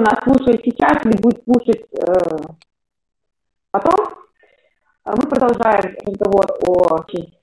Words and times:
нас 0.00 0.22
слушает 0.22 0.62
сейчас 0.64 1.04
или 1.04 1.20
будет 1.20 1.42
слушать 1.44 1.86
э, 1.92 2.54
потом, 3.70 4.20
мы 5.04 5.28
продолжаем 5.28 5.96
разговор 6.04 6.46
о 6.66 6.94
очень 7.00 7.34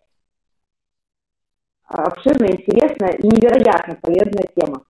обширная, 1.87 2.51
интересная 2.51 3.13
и 3.13 3.27
невероятно 3.27 3.95
полезная 3.95 4.47
тема. 4.55 4.83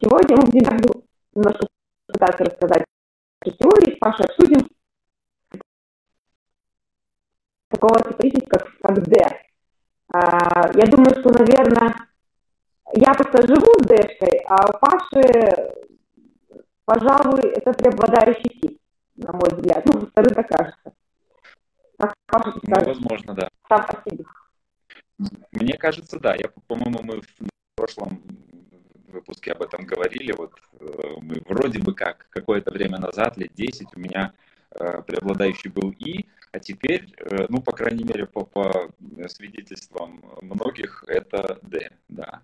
Сегодня 0.00 0.36
мы 0.36 0.44
будем 0.44 1.02
немножко 1.34 1.66
пытаться 2.06 2.44
рассказать 2.44 2.84
о 3.40 3.50
теории, 3.50 3.98
с 3.98 4.20
обсудим 4.20 4.68
такого 7.68 7.98
типа 8.00 8.46
как, 8.48 8.68
как 8.80 9.02
D. 9.08 9.16
Я 10.12 10.86
думаю, 10.86 11.20
что, 11.20 11.30
наверное, 11.30 11.94
я 12.94 13.14
просто 13.14 13.46
живу 13.46 13.72
с 13.80 13.86
Дэшкой, 13.86 14.40
а 14.48 14.66
у 14.68 14.78
Паши, 14.78 15.88
пожалуй, 16.90 17.42
это 17.50 17.72
преобладающий 17.72 18.50
тип, 18.60 18.80
на 19.14 19.32
мой 19.32 19.48
взгляд. 19.52 19.86
Ну, 19.86 20.06
вторым 20.06 20.34
так 20.34 20.48
кажется. 20.48 20.92
Как 21.98 22.14
Паша, 22.26 22.52
ну, 22.62 22.84
возможно, 22.84 23.34
да. 23.34 23.48
Сам 23.68 23.86
по 23.86 24.10
себе. 24.10 24.24
Мне 25.52 25.74
кажется, 25.74 26.18
да. 26.18 26.34
Я, 26.34 26.48
по-моему, 26.66 26.98
мы 27.02 27.20
в 27.20 27.26
прошлом 27.76 28.20
выпуске 29.06 29.52
об 29.52 29.62
этом 29.62 29.84
говорили. 29.84 30.32
Вот 30.32 30.52
э, 30.80 30.86
мы 31.20 31.40
вроде 31.46 31.78
бы 31.78 31.94
как 31.94 32.26
какое-то 32.30 32.72
время 32.72 32.98
назад, 32.98 33.36
лет 33.36 33.54
10, 33.54 33.88
у 33.94 34.00
меня 34.00 34.32
э, 34.72 35.02
преобладающий 35.02 35.70
был 35.70 35.90
И, 35.92 36.26
а 36.50 36.58
теперь, 36.58 37.14
э, 37.18 37.46
ну, 37.48 37.62
по 37.62 37.70
крайней 37.72 38.02
мере, 38.04 38.26
по, 38.26 38.44
по 38.44 38.90
свидетельствам 39.28 40.24
многих, 40.40 41.04
это 41.06 41.60
Д, 41.62 41.92
да. 42.08 42.42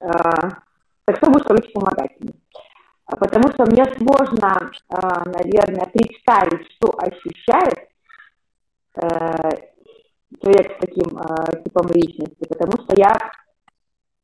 А, 1.06 1.12
так 1.12 1.16
что 1.18 1.30
будет, 1.30 1.44
короче, 1.44 1.70
помогать 1.72 2.10
мне? 2.20 2.32
А, 3.06 3.16
потому 3.16 3.48
что 3.52 3.64
мне 3.66 3.84
сложно, 3.84 4.70
а, 4.88 5.24
наверное, 5.24 5.86
представить, 5.86 6.66
что 6.72 6.92
ощущает 6.98 7.88
э, 8.96 9.50
человек 10.42 10.72
с 10.72 10.80
таким 10.80 11.04
типом 11.62 11.86
личности, 11.94 12.48
потому 12.48 12.72
что 12.82 12.94
я, 12.96 13.14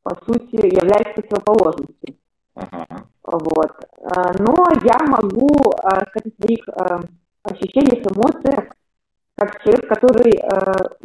по 0.02 0.16
сути, 0.24 0.56
являюсь 0.56 1.14
противоположностью. 1.14 2.16
Ага. 2.54 3.06
Вот. 3.22 3.72
Но 4.40 4.66
я 4.82 4.98
могу 5.06 5.48
сказать 5.78 6.26
о 6.26 6.42
своих 6.42 6.68
ощущениях, 7.44 8.04
эмоциях, 8.10 8.74
как 9.36 9.62
человек, 9.62 9.88
который 9.88 10.42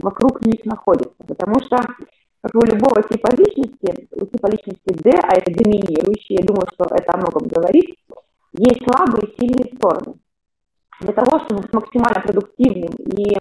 вокруг 0.01 0.45
них 0.45 0.65
находится. 0.65 1.23
Потому 1.25 1.59
что 1.61 1.77
у 2.53 2.65
любого 2.65 3.01
типа 3.03 3.29
личности, 3.35 4.07
у 4.11 4.25
типа 4.25 4.47
личности 4.47 4.93
D, 4.93 5.11
а 5.23 5.33
это 5.33 5.51
доминирующий, 5.51 6.37
я 6.39 6.45
думаю, 6.45 6.67
что 6.73 6.85
это 6.93 7.13
о 7.13 7.17
многом 7.17 7.47
говорит, 7.47 7.95
есть 8.53 8.81
слабые 8.83 9.27
и 9.27 9.35
сильные 9.39 9.75
стороны. 9.75 10.15
Для 11.01 11.13
того, 11.13 11.39
чтобы 11.39 11.61
быть 11.61 11.73
максимально 11.73 12.21
продуктивным 12.21 12.93
и 12.95 13.37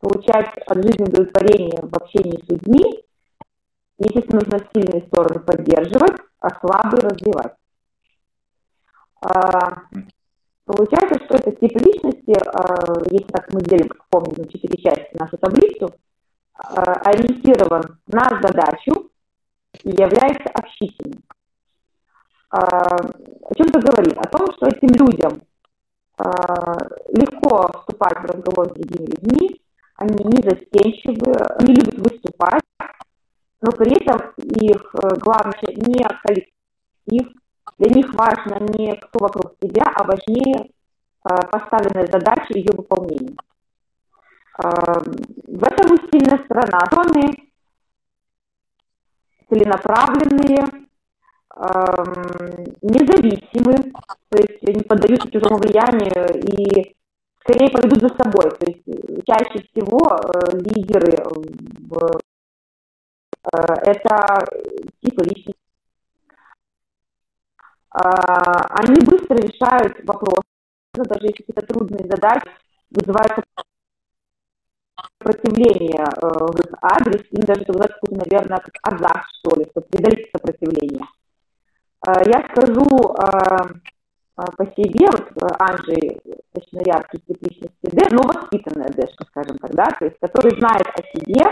получать 0.00 0.56
от 0.66 0.76
жизни 0.76 1.04
удовлетворение 1.04 1.80
в 1.82 1.94
общении 1.94 2.42
с 2.44 2.48
людьми, 2.48 3.04
естественно, 3.98 4.40
нужно 4.44 4.66
сильные 4.72 5.06
стороны 5.08 5.40
поддерживать, 5.40 6.18
а 6.40 6.48
слабые 6.60 7.00
развивать. 7.02 7.54
А, 9.20 9.82
получается, 10.64 11.24
что 11.24 11.36
это 11.36 11.50
тип 11.52 11.72
личности, 11.80 12.34
а, 12.46 13.02
если 13.10 13.26
так 13.26 13.52
мы 13.52 13.60
делим, 13.62 13.88
как 13.88 14.06
помним, 14.08 14.34
на 14.38 14.48
четыре 14.48 14.82
части 14.82 15.10
нашу 15.18 15.36
таблицу, 15.36 15.94
ориентирован 16.58 17.98
на 18.08 18.40
задачу 18.42 19.10
и 19.82 19.90
является 19.90 20.50
общительным. 20.54 21.22
Э, 22.52 22.58
о 22.58 23.54
чем 23.54 23.66
это 23.66 23.80
говорит? 23.80 24.18
О 24.18 24.28
том, 24.28 24.46
что 24.56 24.66
этим 24.66 24.88
людям 24.88 25.42
э, 26.18 26.24
легко 27.10 27.70
вступать 27.78 28.18
в 28.18 28.24
разговор 28.24 28.70
с 28.70 28.74
другими 28.74 29.06
людьми, 29.06 29.60
они 29.96 30.24
не 30.24 30.42
застенчивы, 30.42 31.32
они 31.58 31.74
любят 31.74 31.98
выступать, 31.98 32.62
но 33.60 33.72
при 33.72 34.00
этом 34.00 34.32
их 34.36 34.94
главное 35.20 35.74
не 35.74 36.06
коллектив, 36.22 37.32
для 37.78 37.94
них 37.94 38.14
важно 38.14 38.58
не 38.60 38.94
кто 38.96 39.18
вокруг 39.18 39.56
тебя, 39.60 39.84
а 39.94 40.04
важнее 40.04 40.70
поставленная 41.22 42.06
задача 42.06 42.46
и 42.50 42.60
ее 42.60 42.70
выполнение. 42.72 43.36
В 44.58 45.64
этом 45.64 45.94
и 45.94 46.10
сильная 46.10 46.44
сторона. 46.44 46.80
Жены 46.90 47.48
целенаправленные, 49.48 50.64
независимы, 52.82 53.92
то 54.28 54.38
есть 54.38 54.62
не 54.62 54.82
поддаются 54.82 55.30
чужому 55.30 55.58
влиянию 55.58 56.28
и 56.36 56.94
скорее 57.40 57.70
поведут 57.70 58.00
за 58.02 58.08
собой. 58.08 58.50
То 58.50 58.66
есть 58.66 58.84
чаще 59.26 59.66
всего 59.68 60.00
э, 60.06 60.58
лидеры 60.58 61.16
в, 61.88 62.20
э, 63.44 63.58
это 63.86 64.44
типы 65.02 65.24
личности. 65.24 65.54
Они 67.90 69.00
быстро 69.06 69.36
решают 69.36 70.04
вопросы, 70.04 70.42
даже 70.94 71.22
если 71.22 71.42
какие-то 71.42 71.66
трудные 71.66 72.06
задачи 72.06 72.50
вызывают 72.90 73.32
сопротивление 75.28 76.04
э, 76.04 76.26
в 76.26 76.60
их 76.60 76.72
адрес, 76.80 77.22
им 77.30 77.42
даже 77.42 77.62
сказать 77.62 77.92
какой-то, 77.92 78.24
наверное, 78.24 78.58
как 78.58 78.74
азарт, 78.82 79.24
что 79.38 79.56
ли, 79.56 79.66
чтобы 79.70 79.86
преодолеть 79.88 80.30
сопротивление. 80.32 81.04
Э, 82.06 82.12
я 82.26 82.48
скажу 82.48 82.84
э, 82.84 83.68
по 84.56 84.64
себе, 84.66 85.06
вот 85.10 85.32
Анжи, 85.58 86.20
точно 86.52 86.80
яркий 86.86 87.18
тип 87.26 87.42
личности 87.42 87.74
Д, 87.82 88.06
но 88.12 88.22
воспитанная 88.22 88.88
Д, 88.88 89.08
скажем 89.28 89.58
так, 89.58 89.74
да, 89.74 89.86
то 89.98 90.04
есть 90.04 90.16
который 90.20 90.56
знает 90.60 90.86
о 90.94 91.02
себе, 91.02 91.42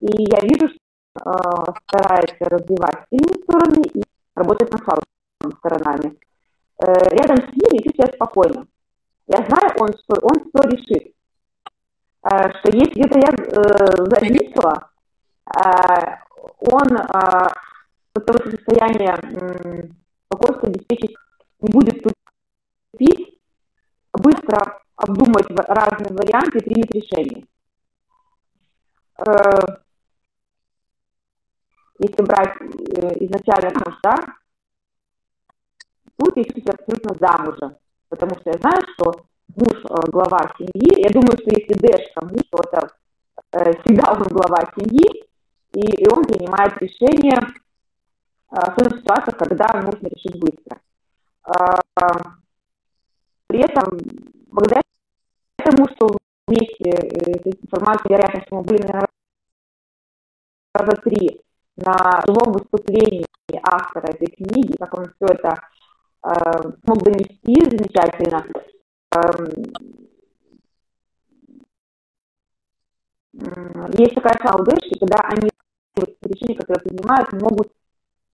и 0.00 0.30
я 0.30 0.38
вижу, 0.42 0.68
что 0.68 1.74
старается 1.86 2.44
развивать 2.44 3.06
сильные 3.08 3.42
стороны 3.42 3.82
и 3.94 4.02
работать 4.36 4.70
над 4.70 4.82
слабыми 4.84 5.56
сторонами. 5.56 6.18
Рядом 6.80 7.38
с 7.38 7.56
ним 7.56 7.70
я 7.72 7.78
чувствую 7.78 7.94
себя 7.94 8.14
спокойно. 8.14 8.66
Я 9.28 9.38
знаю, 9.46 9.74
он 9.80 9.88
что, 9.88 10.20
он 10.20 10.50
что 10.50 10.68
решит. 10.68 11.14
Э, 12.22 12.50
что 12.58 12.76
если 12.76 12.90
где-то 12.92 13.18
я 13.18 13.32
э, 13.32 14.04
зависла, 14.06 14.90
э, 15.46 16.16
он 16.58 16.96
э, 16.96 17.48
того 18.12 18.50
состояния 18.50 19.16
э, 19.22 19.88
спокойствия 20.26 20.70
обеспечить 20.70 21.16
не 21.60 21.70
будет 21.70 22.02
тупить, 22.92 23.40
быстро 24.12 24.80
обдумать 24.96 25.46
разные 25.50 26.16
варианты 26.16 26.58
и 26.58 26.64
принять 26.64 26.90
решение. 26.90 27.46
Э, 29.18 29.78
если 32.00 32.22
брать 32.22 32.56
э, 32.60 33.24
изначально 33.24 33.80
муж, 33.84 33.98
да, 34.02 34.14
тут 36.16 36.36
я 36.36 36.44
чувствую 36.44 36.74
абсолютно 36.74 37.26
замужем, 37.26 37.76
потому 38.08 38.34
что 38.40 38.50
я 38.50 38.58
знаю, 38.58 38.82
что 38.94 39.24
муж 39.56 39.84
э, 39.84 40.10
глава 40.10 40.50
семьи. 40.58 41.02
Я 41.02 41.10
думаю, 41.10 41.36
что 41.38 41.50
если 41.50 41.74
Дэшка 41.74 42.24
муж, 42.24 42.42
то 42.50 42.58
это 42.64 42.88
э, 43.52 43.72
всегда 43.82 44.12
он 44.12 44.22
глава 44.24 44.70
семьи, 44.76 45.24
и, 45.72 45.80
и 45.80 46.08
он 46.08 46.24
принимает 46.24 46.76
решение 46.78 47.38
э, 47.38 48.70
в 48.70 48.74
той 48.74 48.98
ситуациях, 48.98 49.36
когда 49.38 49.66
нужно 49.80 50.08
решить 50.08 50.38
быстро. 50.38 50.78
При 53.46 53.60
этом, 53.60 53.98
благодаря 54.50 54.82
тому, 55.56 55.88
что 55.94 56.18
вместе 56.46 56.90
с 56.90 57.64
информацией, 57.64 58.14
вероятно, 58.14 58.42
что 58.42 58.56
мы 58.56 58.62
были, 58.62 58.82
наверное, 58.82 59.08
раза 60.74 60.96
три 61.02 61.40
на 61.76 62.22
живом 62.26 62.52
выступлении 62.52 63.24
автора 63.62 64.12
этой 64.12 64.26
книги, 64.26 64.76
как 64.78 64.92
он 64.98 65.06
все 65.06 65.32
это 65.32 65.54
э, 66.24 66.70
смог 66.84 67.02
донести 67.02 67.64
замечательно, 67.64 68.44
есть 73.96 74.14
такая 74.14 74.54
удача, 74.54 74.98
когда 74.98 75.18
они 75.28 75.50
решения, 76.22 76.56
которые 76.56 76.82
принимают, 76.84 77.32
могут 77.32 77.72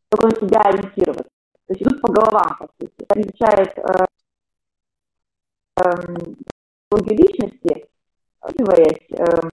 только 0.09 0.27
на 0.27 0.35
себя 0.35 0.59
ориентироваться. 0.62 1.30
То 1.68 1.74
есть 1.74 1.81
идут 1.81 2.01
по 2.01 2.12
головам, 2.12 2.57
по 2.57 2.68
сути. 2.80 2.94
Изучает 3.15 3.77
э, 3.77 4.06
э, 5.77 5.91
личности, 7.13 7.88
оказываясь, 8.39 9.09
э, 9.12 9.50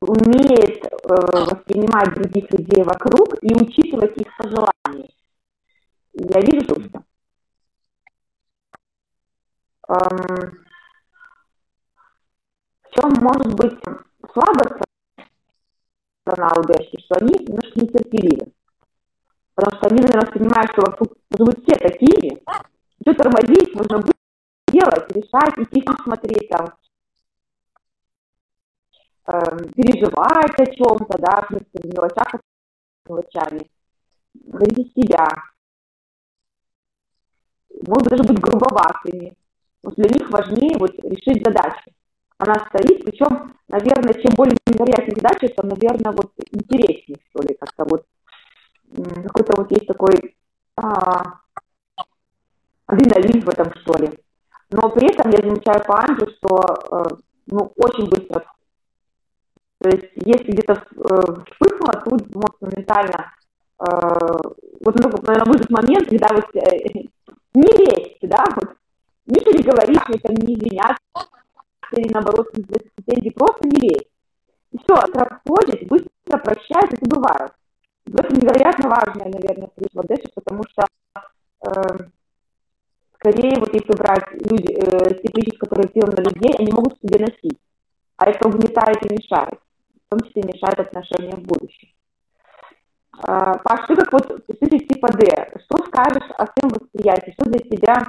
умеет 0.00 0.86
э, 0.86 0.90
воспринимать 1.08 2.14
других 2.14 2.50
людей 2.52 2.82
вокруг 2.82 3.42
и 3.42 3.54
учитывать 3.54 4.16
их 4.16 4.36
пожелания. 4.36 5.10
Я 6.12 6.40
вижу, 6.40 6.64
что 6.64 7.02
в 9.90 10.52
чем 12.92 13.12
может 13.20 13.54
быть 13.54 13.76
слабость 14.32 14.84
сторона 16.22 16.52
УДшки, 16.58 17.00
что 17.00 17.16
они 17.16 17.34
немножко 17.44 17.80
нетерпеливы. 17.80 18.52
Потому 19.54 19.76
что 19.76 19.88
они, 19.88 20.02
наверное, 20.02 20.30
понимают, 20.32 20.70
что 20.70 20.82
вокруг 20.82 21.12
живут 21.36 21.58
все 21.64 21.76
такими, 21.76 22.40
все 23.00 23.14
тормозить, 23.14 23.74
нужно 23.74 23.98
быть, 23.98 24.14
делать, 24.68 25.10
решать, 25.10 25.58
идти 25.58 25.84
смотреть 26.04 26.48
там, 26.48 26.66
э, 29.26 29.72
переживать 29.74 30.60
о 30.60 30.66
чем-то, 30.66 31.18
да, 31.18 31.46
в 31.48 31.84
мелочах, 31.84 32.40
мелочами, 33.08 33.68
говорить 34.34 34.92
себя, 34.94 35.26
может 37.86 38.08
даже 38.08 38.22
быть 38.22 38.40
грубоватыми. 38.40 39.36
Но 39.82 39.90
для 39.92 40.08
них 40.08 40.30
важнее 40.30 40.76
вот 40.78 40.92
решить 41.04 41.44
задачу. 41.44 41.90
Она 42.38 42.54
стоит, 42.68 43.04
причем, 43.04 43.54
наверное, 43.68 44.14
чем 44.14 44.32
более 44.34 44.56
невероятные 44.66 45.16
задачи, 45.16 45.52
тем, 45.54 45.68
наверное, 45.68 46.12
вот 46.12 46.32
интереснее, 46.52 47.18
что 47.30 47.42
ли, 47.42 47.56
как-то 47.58 47.84
вот 47.84 48.04
какой-то 48.94 49.52
вот 49.56 49.70
есть 49.70 49.86
такой 49.86 50.34
а, 50.76 51.40
адреналин 52.86 53.42
в 53.42 53.48
этом, 53.48 53.72
что 53.80 53.98
ли. 53.98 54.10
Но 54.70 54.88
при 54.90 55.12
этом 55.12 55.30
я 55.30 55.38
замечаю 55.38 55.84
по 55.84 56.00
Анже, 56.00 56.26
что 56.36 56.62
э, 56.90 57.16
ну, 57.46 57.72
очень 57.76 58.08
быстро. 58.08 58.44
То 59.80 59.88
есть 59.88 60.12
если 60.14 60.52
где-то 60.52 60.74
э, 60.74 60.76
вспыхнуло, 61.50 61.92
тут 62.04 62.34
может 62.34 62.60
моментально 62.60 63.32
э, 63.80 63.86
вот, 64.84 64.94
ну, 65.00 65.10
наверное, 65.22 65.52
будет 65.52 65.70
момент, 65.70 66.08
когда 66.08 66.28
вот 66.34 66.54
э, 66.54 67.08
не 67.54 67.72
лезть, 67.78 68.18
да, 68.22 68.44
вот, 68.54 68.76
не 69.30 69.40
переговорить, 69.40 70.02
это 70.08 70.32
не 70.32 70.54
извиняться, 70.54 71.02
или 71.92 72.12
наоборот, 72.12 72.52
претензий 72.52 73.30
просто 73.30 73.68
не 73.68 73.88
лезть. 73.88 74.10
И 74.72 74.78
все, 74.78 74.94
проходит, 75.12 75.88
быстро 75.88 76.38
прощается 76.38 76.96
и 76.96 77.04
забывают. 77.04 77.52
В 78.06 78.20
этом 78.20 78.38
невероятно 78.38 78.88
важная, 78.88 79.30
наверное, 79.30 79.68
плюс 79.68 79.88
в 79.92 80.00
Одессе, 80.00 80.28
потому 80.34 80.62
что 80.68 80.84
э, 81.66 81.98
скорее, 83.14 83.58
вот 83.58 83.72
если 83.74 83.96
брать 83.96 84.24
люди, 84.32 84.72
э, 84.72 85.14
те 85.22 85.58
которые 85.58 85.88
сделаны 85.90 86.16
на 86.16 86.28
людей, 86.28 86.54
они 86.58 86.72
могут 86.72 86.98
себе 86.98 87.24
носить. 87.24 87.58
А 88.16 88.28
это 88.28 88.48
угнетает 88.48 89.04
и 89.04 89.14
мешает. 89.14 89.58
В 90.06 90.10
том 90.10 90.20
числе 90.20 90.42
мешает 90.42 90.80
отношениям 90.80 91.40
в 91.40 91.46
будущем. 91.46 91.88
Э, 93.26 93.54
Паш, 93.62 93.86
ты 93.86 93.96
как 93.96 94.12
вот 94.12 94.46
представитель 94.46 94.88
типа 94.88 95.08
D, 95.12 95.26
что 95.64 95.84
скажешь 95.86 96.30
о 96.36 96.46
своем 96.46 96.74
восприятии, 96.74 97.34
что 97.38 97.50
для 97.50 97.58
тебя, 97.58 98.06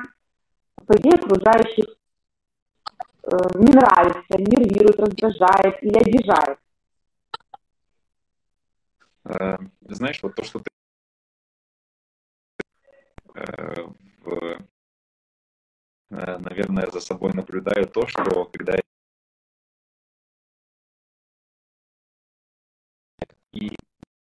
по 0.92 0.98
идее, 0.98 1.14
окружающих 1.14 1.86
э, 3.24 3.38
не 3.56 3.72
нравится, 3.72 4.38
нервирует, 4.38 5.00
раздражает 5.00 5.82
или 5.82 5.98
обижает? 5.98 6.60
Э, 9.24 9.58
знаешь, 9.82 10.22
вот 10.22 10.36
то, 10.36 10.44
что 10.44 10.60
ты 10.60 10.70
э, 13.36 13.84
в, 14.24 14.34
э, 16.10 16.38
наверное, 16.40 16.92
за 16.92 17.00
собой 17.00 17.32
наблюдаю 17.34 17.88
то, 17.88 18.06
что 18.08 18.46
когда 18.46 18.76
и 23.54 23.76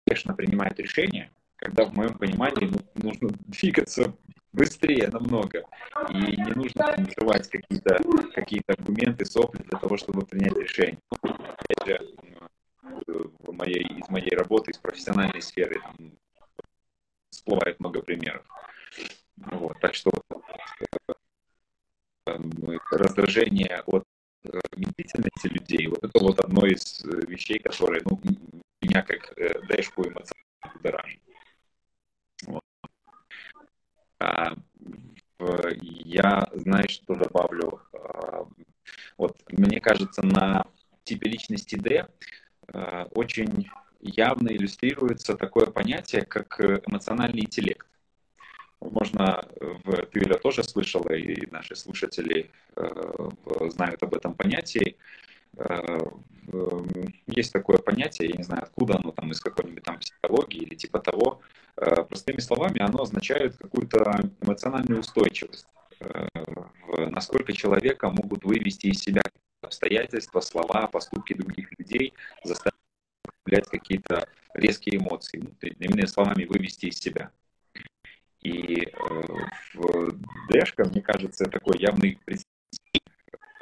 конечно, 0.05 0.33
принимает 0.33 0.79
решение, 0.79 1.31
когда 1.57 1.85
в 1.85 1.93
моем 1.93 2.17
понимании 2.17 2.71
ну, 2.71 2.79
нужно 2.95 3.29
двигаться 3.45 4.15
быстрее 4.57 5.07
намного, 5.09 5.63
и 6.09 6.15
не 6.15 6.51
нужно 6.53 6.95
жевать 7.17 7.47
какие-то 7.47 7.99
какие 8.33 8.61
аргументы, 8.67 9.25
сопли 9.25 9.61
для 9.61 9.79
того, 9.79 9.97
чтобы 9.97 10.25
принять 10.25 10.57
решение. 10.57 10.99
Опять 11.21 11.85
же, 11.85 12.15
в 13.05 13.53
моей, 13.53 13.83
из 13.83 14.09
моей 14.09 14.35
работы, 14.35 14.71
из 14.71 14.77
профессиональной 14.79 15.41
сферы 15.41 15.79
там, 15.79 16.11
всплывает 17.29 17.79
много 17.79 18.01
примеров. 18.01 18.43
Вот, 19.37 19.79
так 19.79 19.93
что 19.93 20.09
э, 22.25 22.31
раздражение 22.91 23.83
от 23.85 24.03
э, 24.43 24.59
медлительности 24.75 25.47
людей, 25.47 25.87
вот 25.87 26.03
это 26.03 26.19
вот 26.19 26.39
одно 26.39 26.65
из 26.65 27.05
э, 27.05 27.27
вещей, 27.27 27.59
которые 27.59 28.01
ну, 28.05 28.19
меня 28.81 29.03
как 29.03 29.35
дэшку 29.67 30.01
эмоционально 30.01 30.73
будоражит. 30.73 31.21
Вот. 32.47 32.63
А, 34.16 34.16
я, 35.81 36.47
знаешь, 36.53 36.91
что 36.91 37.15
добавлю? 37.15 37.81
А, 37.93 38.47
вот, 39.17 39.37
мне 39.51 39.79
кажется, 39.79 40.25
на 40.25 40.65
типе 41.03 41.29
личности 41.29 41.75
D 41.75 42.07
Э, 42.73 43.05
очень 43.15 43.67
явно 44.01 44.49
иллюстрируется 44.49 45.35
такое 45.35 45.67
понятие, 45.67 46.23
как 46.23 46.59
эмоциональный 46.59 47.41
интеллект. 47.41 47.87
Возможно, 48.79 49.47
в, 49.59 50.05
ты, 50.05 50.19
Юля, 50.19 50.37
тоже 50.37 50.63
слышала, 50.63 51.11
и 51.13 51.49
наши 51.49 51.75
слушатели 51.75 52.51
э, 52.75 53.29
знают 53.69 54.03
об 54.03 54.13
этом 54.13 54.35
понятии. 54.35 54.97
Э, 55.57 55.99
есть 57.25 57.51
такое 57.51 57.77
понятие, 57.77 58.29
я 58.29 58.37
не 58.37 58.43
знаю, 58.43 58.63
откуда 58.63 58.97
оно, 58.97 59.11
там, 59.11 59.31
из 59.31 59.41
какой-нибудь 59.41 59.83
там 59.83 59.99
психологии 59.99 60.61
или 60.61 60.75
типа 60.75 60.99
того. 60.99 61.41
Э, 61.77 62.03
простыми 62.03 62.39
словами, 62.39 62.81
оно 62.81 63.01
означает 63.01 63.56
какую-то 63.87 64.29
эмоциональную 64.41 64.99
устойчивость. 65.01 65.65
Э, 65.99 66.27
насколько 67.09 67.53
человека 67.53 68.09
могут 68.09 68.43
вывести 68.43 68.87
из 68.87 68.99
себя 68.99 69.21
обстоятельства, 69.61 70.41
слова, 70.41 70.87
поступки 70.87 71.33
других 71.33 71.69
людей, 71.77 72.13
заставить 72.43 72.73
какие-то 73.69 74.27
резкие 74.53 74.97
эмоции, 74.97 75.39
ну, 75.39 75.51
иными 75.61 76.05
словами, 76.05 76.45
вывести 76.45 76.87
из 76.87 76.97
себя. 76.97 77.31
И 78.41 78.81
э, 78.81 78.93
в 79.73 80.15
Дэшка, 80.49 80.85
мне 80.85 81.01
кажется, 81.01 81.45
такой 81.45 81.79
явный 81.79 82.19
представитель 82.23 83.01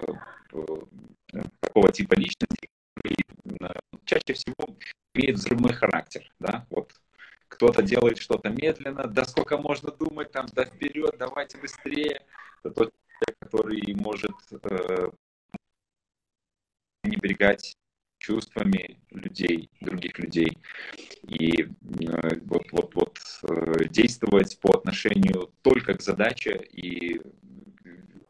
э, 0.01 1.41
такого 1.61 1.91
типа 1.91 2.13
личности, 2.15 2.69
э, 3.03 3.09
чаще 4.05 4.33
всего 4.33 4.77
имеет 5.13 5.37
взрывной 5.37 5.73
характер, 5.73 6.29
да, 6.39 6.65
вот 6.69 6.93
кто-то 7.55 7.81
делает 7.81 8.17
что-то 8.17 8.49
медленно, 8.49 9.07
да 9.07 9.23
сколько 9.23 9.57
можно 9.57 9.91
думать, 9.91 10.31
там, 10.31 10.45
да 10.53 10.65
вперед, 10.65 11.15
давайте 11.17 11.57
быстрее. 11.57 12.21
Это 12.63 12.73
тот 12.73 12.93
человек, 12.93 13.39
который 13.39 13.95
может 13.95 14.35
э, 14.51 15.09
пренебрегать 17.01 17.77
чувствами 18.17 18.99
людей, 19.11 19.69
других 19.79 20.19
людей, 20.19 20.57
и 21.23 21.63
э, 21.63 21.67
вот, 22.45 22.63
вот, 22.71 22.95
вот 22.95 23.19
э, 23.43 23.87
действовать 23.89 24.59
по 24.59 24.77
отношению 24.77 25.53
только 25.61 25.93
к 25.93 26.01
задаче 26.01 26.57
и, 26.71 27.21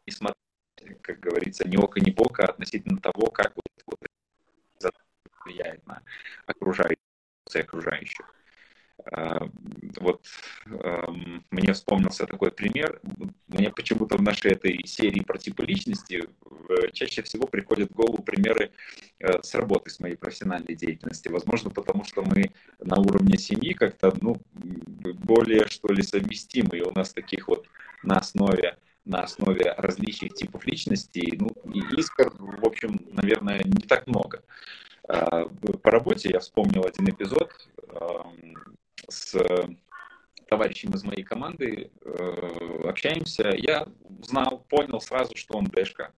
и 0.04 0.10
смотреть, 0.10 1.02
как 1.02 1.18
говорится, 1.18 1.66
ни 1.66 1.76
око, 1.76 1.98
ни 2.00 2.10
бока 2.10 2.44
относительно 2.44 3.00
того, 3.00 3.30
как 3.30 3.52
вот, 3.56 3.82
вот 3.86 3.98
влияет 5.44 5.84
на 5.86 6.02
окружающих, 6.46 6.98
окружающих. 7.54 8.35
А, 9.12 9.48
вот 10.00 10.22
эм, 10.66 11.44
мне 11.50 11.72
вспомнился 11.72 12.26
такой 12.26 12.50
пример. 12.50 13.00
Мне 13.48 13.70
почему-то 13.70 14.16
в 14.16 14.22
нашей 14.22 14.52
этой 14.52 14.80
серии 14.84 15.20
про 15.20 15.38
типы 15.38 15.64
личности 15.64 16.28
чаще 16.92 17.22
всего 17.22 17.46
приходят 17.46 17.90
в 17.90 17.94
голову 17.94 18.22
примеры 18.22 18.72
э, 19.18 19.42
с 19.42 19.54
работы, 19.54 19.90
с 19.90 20.00
моей 20.00 20.16
профессиональной 20.16 20.74
деятельности. 20.74 21.28
Возможно, 21.28 21.70
потому 21.70 22.04
что 22.04 22.22
мы 22.22 22.50
на 22.80 22.98
уровне 22.98 23.38
семьи 23.38 23.72
как-то 23.72 24.12
ну, 24.20 24.42
более, 24.54 25.66
что 25.68 25.88
ли, 25.88 26.02
совместимы. 26.02 26.78
И 26.78 26.82
у 26.82 26.92
нас 26.92 27.12
таких 27.12 27.48
вот 27.48 27.66
на 28.02 28.18
основе 28.18 28.76
на 29.04 29.22
основе 29.22 29.72
различных 29.78 30.34
типов 30.34 30.66
личности, 30.66 31.32
ну, 31.38 31.48
и 31.72 31.78
искр, 31.96 32.32
в 32.36 32.66
общем, 32.66 33.00
наверное, 33.12 33.62
не 33.64 33.86
так 33.86 34.08
много. 34.08 34.42
По 35.06 35.90
работе 35.92 36.30
я 36.30 36.40
вспомнил 36.40 36.84
один 36.84 37.08
эпизод, 37.08 37.52
с 39.08 39.34
э, 39.34 39.68
товарищем 40.48 40.90
из 40.90 41.04
моей 41.04 41.22
команды 41.22 41.90
э, 42.04 42.88
общаемся, 42.88 43.52
я 43.56 43.86
знал, 44.22 44.64
понял 44.68 45.00
сразу, 45.00 45.36
что 45.36 45.58
он 45.58 45.66
дэшка. 45.66 46.12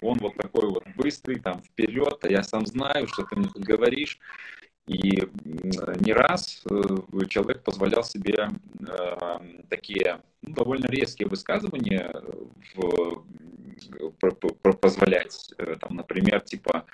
Он 0.00 0.18
вот 0.18 0.34
такой 0.36 0.68
вот 0.70 0.84
быстрый, 0.96 1.38
там, 1.38 1.62
вперед, 1.62 2.18
а 2.22 2.28
я 2.28 2.42
сам 2.42 2.66
знаю, 2.66 3.06
что 3.06 3.22
ты 3.22 3.36
мне 3.36 3.48
тут 3.48 3.62
говоришь. 3.62 4.18
И 4.86 5.28
не 6.00 6.12
раз 6.12 6.62
э, 6.70 6.80
человек 7.28 7.62
позволял 7.62 8.04
себе 8.04 8.48
такие 9.68 10.20
ну, 10.42 10.54
довольно 10.54 10.86
резкие 10.86 11.28
высказывания 11.28 12.14
в, 12.74 13.24
позволять. 14.80 15.52
Там, 15.80 15.96
например, 15.96 16.40
типа, 16.40 16.86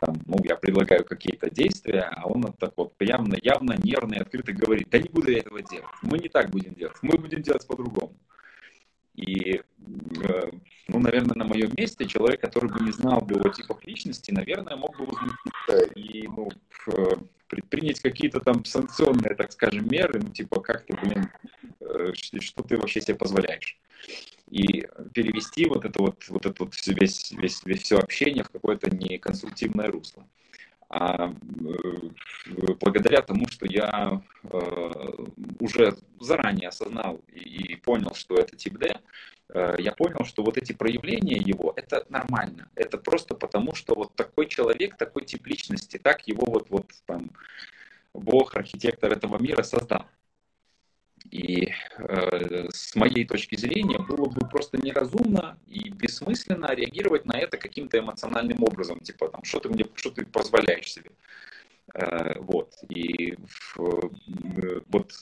там, 0.00 0.16
ну, 0.26 0.36
я 0.44 0.56
предлагаю 0.56 1.04
какие-то 1.04 1.50
действия, 1.50 2.10
а 2.14 2.26
он 2.26 2.42
так 2.58 2.72
вот 2.76 2.94
явно, 3.00 3.36
явно 3.42 3.76
нервно 3.82 4.14
и 4.14 4.18
открыто 4.20 4.52
говорит, 4.52 4.88
да 4.90 4.98
не 4.98 5.08
буду 5.08 5.30
я 5.30 5.38
этого 5.38 5.62
делать, 5.62 5.86
мы 6.02 6.18
не 6.18 6.28
так 6.28 6.50
будем 6.50 6.74
делать, 6.74 6.96
мы 7.02 7.18
будем 7.18 7.42
делать 7.42 7.66
по-другому. 7.66 8.14
И, 9.14 9.54
э, 9.54 10.50
ну, 10.88 10.98
наверное, 10.98 11.36
на 11.36 11.44
моем 11.44 11.72
месте 11.76 12.04
человек, 12.04 12.40
который 12.40 12.70
бы 12.70 12.84
не 12.84 12.92
знал 12.92 13.22
бы 13.22 13.36
его 13.36 13.48
типов 13.48 13.84
личности, 13.86 14.30
наверное, 14.30 14.76
мог 14.76 14.96
бы 14.98 15.06
возмутиться 15.06 15.92
и, 15.94 16.28
ну, 16.28 16.50
предпринять 17.48 18.00
какие-то 18.00 18.40
там 18.40 18.64
санкционные, 18.64 19.34
так 19.34 19.52
скажем, 19.52 19.88
меры, 19.88 20.20
ну, 20.22 20.30
типа, 20.30 20.60
как 20.60 20.84
ты, 20.84 20.96
блин, 21.02 21.30
э, 21.80 22.12
что 22.14 22.62
ты 22.62 22.76
вообще 22.76 23.00
себе 23.00 23.14
позволяешь. 23.14 23.75
И 24.50 24.86
перевести 25.12 25.66
вот 25.68 25.84
это 25.84 26.00
вот, 26.00 26.24
вот 26.28 26.46
это 26.46 26.64
вот 26.64 26.74
весь, 26.86 27.32
весь, 27.32 27.64
весь 27.64 27.82
все 27.82 27.98
общение 27.98 28.44
в 28.44 28.50
какое-то 28.50 28.94
неконструктивное 28.94 29.88
русло. 29.88 30.24
А 30.88 31.30
э, 31.30 31.34
благодаря 32.80 33.20
тому, 33.22 33.48
что 33.48 33.66
я 33.66 34.22
э, 34.44 35.26
уже 35.58 35.96
заранее 36.20 36.68
осознал 36.68 37.20
и 37.32 37.74
понял, 37.76 38.14
что 38.14 38.36
это 38.36 38.54
тип 38.54 38.78
D, 38.78 39.00
э, 39.48 39.76
я 39.78 39.92
понял, 39.92 40.24
что 40.24 40.44
вот 40.44 40.56
эти 40.56 40.72
проявления 40.72 41.38
его, 41.38 41.72
это 41.74 42.06
нормально. 42.08 42.70
Это 42.76 42.98
просто 42.98 43.34
потому, 43.34 43.74
что 43.74 43.96
вот 43.96 44.14
такой 44.14 44.46
человек, 44.46 44.96
такой 44.96 45.24
тип 45.24 45.44
личности, 45.48 45.98
так 45.98 46.28
его 46.28 46.44
вот, 46.46 46.70
вот 46.70 46.86
там 47.04 47.30
Бог, 48.14 48.54
архитектор 48.54 49.12
этого 49.12 49.42
мира 49.42 49.64
создал. 49.64 50.06
И 51.30 51.72
э, 51.98 52.68
с 52.72 52.94
моей 52.94 53.24
точки 53.24 53.56
зрения 53.56 53.98
было 53.98 54.26
бы 54.26 54.48
просто 54.48 54.78
неразумно 54.78 55.58
и 55.66 55.90
бессмысленно 55.90 56.74
реагировать 56.74 57.24
на 57.24 57.38
это 57.38 57.56
каким-то 57.56 57.98
эмоциональным 57.98 58.62
образом, 58.62 59.00
типа 59.00 59.28
там, 59.28 59.44
что 59.44 59.60
ты 59.60 59.68
мне, 59.68 59.86
что 59.94 60.10
ты 60.10 60.24
позволяешь 60.24 60.92
себе. 60.92 61.10
Э, 61.94 62.38
вот. 62.40 62.74
И 62.88 63.32
э, 63.32 63.36
вот 63.76 65.12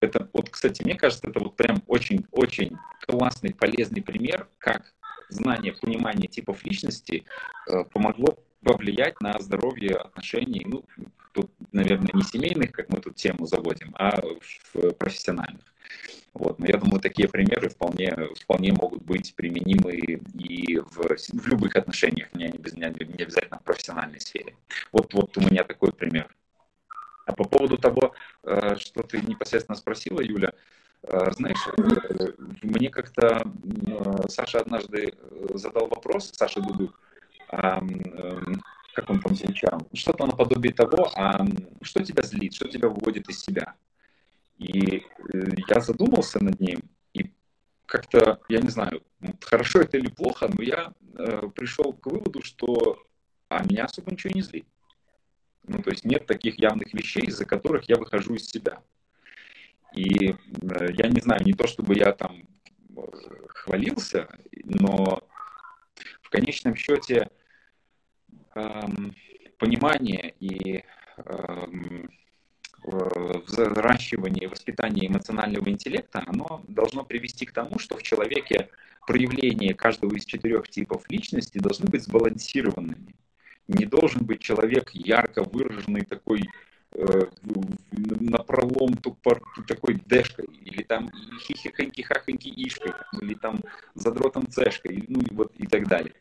это, 0.00 0.28
вот, 0.32 0.50
кстати, 0.50 0.82
мне 0.82 0.94
кажется, 0.94 1.28
это 1.28 1.40
вот 1.40 1.56
прям 1.56 1.82
очень-очень 1.86 2.76
классный, 3.06 3.52
полезный 3.52 4.02
пример, 4.02 4.48
как 4.58 4.94
знание, 5.28 5.72
понимание 5.72 6.28
типов 6.28 6.64
личности 6.64 7.24
э, 7.68 7.84
помогло 7.84 8.38
повлиять 8.62 9.20
на 9.20 9.38
здоровье 9.38 9.96
отношений, 9.96 10.64
ну, 10.66 10.84
тут, 11.32 11.50
наверное, 11.72 12.10
не 12.12 12.22
семейных, 12.22 12.72
как 12.72 12.88
мы 12.88 13.00
тут 13.00 13.16
тему 13.16 13.46
заводим, 13.46 13.94
а 13.98 14.20
в 14.72 14.92
профессиональных. 14.92 15.62
Вот. 16.34 16.58
Но 16.58 16.66
я 16.66 16.76
думаю, 16.76 17.00
такие 17.00 17.28
примеры 17.28 17.68
вполне, 17.68 18.16
вполне 18.40 18.72
могут 18.72 19.02
быть 19.02 19.34
применимы 19.34 19.92
и 19.92 20.78
в, 20.78 21.16
в 21.16 21.46
любых 21.48 21.76
отношениях, 21.76 22.28
не, 22.34 22.46
не, 22.46 22.84
обязательно 22.84 23.58
в 23.58 23.64
профессиональной 23.64 24.20
сфере. 24.20 24.54
Вот, 24.92 25.12
вот 25.14 25.36
у 25.36 25.40
меня 25.40 25.64
такой 25.64 25.92
пример. 25.92 26.28
А 27.26 27.32
по 27.32 27.44
поводу 27.44 27.76
того, 27.76 28.14
э, 28.44 28.76
что 28.76 29.02
ты 29.02 29.20
непосредственно 29.20 29.76
спросила, 29.76 30.20
Юля, 30.20 30.52
э, 31.02 31.30
знаешь, 31.32 31.58
э, 31.76 32.32
мне 32.62 32.88
как-то 32.88 33.42
Саша 34.28 34.60
однажды 34.60 35.12
задал 35.54 35.88
вопрос, 35.88 36.30
Саша 36.32 36.60
Дуду, 36.60 36.94
как 37.48 39.10
он 39.10 39.20
там 39.20 39.34
звучал, 39.34 39.88
что-то 39.94 40.26
наподобие 40.26 40.72
того, 40.72 41.10
а 41.16 41.46
что 41.82 42.02
тебя 42.02 42.22
злит, 42.22 42.54
что 42.54 42.68
тебя 42.68 42.88
выводит 42.88 43.28
из 43.28 43.40
себя. 43.40 43.74
И 44.58 45.04
я 45.68 45.80
задумался 45.80 46.42
над 46.42 46.60
ним, 46.60 46.80
и 47.12 47.30
как-то, 47.86 48.40
я 48.48 48.60
не 48.60 48.68
знаю, 48.68 49.02
хорошо 49.40 49.80
это 49.80 49.98
или 49.98 50.08
плохо, 50.08 50.50
но 50.52 50.62
я 50.62 50.92
пришел 51.54 51.92
к 51.92 52.06
выводу, 52.06 52.42
что 52.42 52.98
а 53.48 53.64
меня 53.64 53.84
особо 53.84 54.10
ничего 54.10 54.32
не 54.34 54.42
злит. 54.42 54.66
Ну, 55.66 55.82
то 55.82 55.90
есть 55.90 56.04
нет 56.04 56.26
таких 56.26 56.58
явных 56.58 56.92
вещей, 56.92 57.24
из-за 57.24 57.44
которых 57.44 57.88
я 57.88 57.96
выхожу 57.96 58.34
из 58.34 58.46
себя. 58.46 58.82
И 59.94 60.30
э, 60.30 60.34
я 60.92 61.08
не 61.08 61.20
знаю, 61.20 61.44
не 61.44 61.52
то 61.52 61.66
чтобы 61.66 61.94
я 61.94 62.12
там 62.12 62.42
э, 62.96 63.00
хвалился, 63.48 64.28
но 64.64 65.22
в 66.28 66.30
конечном 66.30 66.76
счете 66.76 67.30
эм, 68.54 69.14
понимание 69.56 70.34
и 70.38 70.84
эм, 71.16 72.10
взращивание, 72.84 74.48
воспитание 74.48 75.08
эмоционального 75.08 75.70
интеллекта, 75.70 76.22
оно 76.26 76.62
должно 76.68 77.02
привести 77.02 77.46
к 77.46 77.52
тому, 77.52 77.78
что 77.78 77.96
в 77.96 78.02
человеке 78.02 78.68
проявления 79.06 79.72
каждого 79.72 80.14
из 80.14 80.26
четырех 80.26 80.68
типов 80.68 81.04
личности 81.08 81.58
должны 81.58 81.86
быть 81.88 82.02
сбалансированными. 82.02 83.14
Не 83.66 83.86
должен 83.86 84.26
быть 84.26 84.40
человек 84.40 84.90
ярко 84.92 85.42
выраженный 85.44 86.02
такой 86.02 86.42
э, 86.92 87.24
напролом 88.28 88.94
тупор, 88.94 89.42
такой 89.66 90.00
дэшкой, 90.06 90.46
или 90.64 90.82
там 90.82 91.10
хихиканьки 91.40 92.02
хаханьки 92.02 92.48
ишкой, 92.48 92.92
или 93.20 93.34
там 93.34 93.60
задротом 93.94 94.48
цешкой, 94.48 95.04
ну 95.08 95.20
и 95.20 95.34
вот 95.34 95.52
и 95.56 95.66
так 95.66 95.88
далее. 95.88 96.14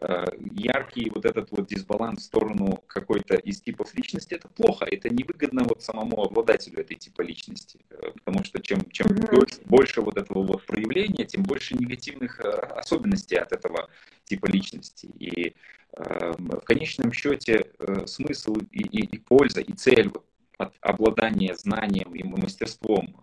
Э, 0.00 0.24
яркий 0.52 1.10
вот 1.10 1.26
этот 1.26 1.50
вот 1.50 1.66
дисбаланс 1.66 2.20
в 2.20 2.24
сторону 2.24 2.82
какой-то 2.86 3.34
из 3.34 3.60
типов 3.60 3.94
личности, 3.94 4.32
это 4.34 4.48
плохо, 4.48 4.86
это 4.86 5.10
невыгодно 5.10 5.64
вот 5.64 5.82
самому 5.82 6.24
обладателю 6.24 6.80
этой 6.80 6.96
типа 6.96 7.20
личности, 7.20 7.78
э, 7.90 8.12
потому 8.12 8.42
что 8.42 8.60
чем, 8.62 8.80
чем 8.90 9.08
больше, 9.08 9.60
больше 9.66 10.00
вот 10.00 10.16
этого 10.16 10.44
вот 10.44 10.64
проявления, 10.64 11.26
тем 11.26 11.42
больше 11.42 11.74
негативных 11.74 12.40
э, 12.40 12.48
особенностей 12.48 13.36
от 13.36 13.52
этого 13.52 13.90
типа 14.24 14.46
личности. 14.46 15.06
И 15.18 15.54
в 15.94 16.60
конечном 16.64 17.12
счете 17.12 17.66
смысл 18.06 18.56
и, 18.70 18.80
и, 18.80 19.04
и 19.04 19.18
польза, 19.18 19.60
и 19.60 19.74
цель 19.74 20.08
вот 20.08 20.24
от 20.58 20.74
обладания 20.80 21.54
знанием 21.54 22.14
и 22.14 22.22
мастерством 22.22 23.16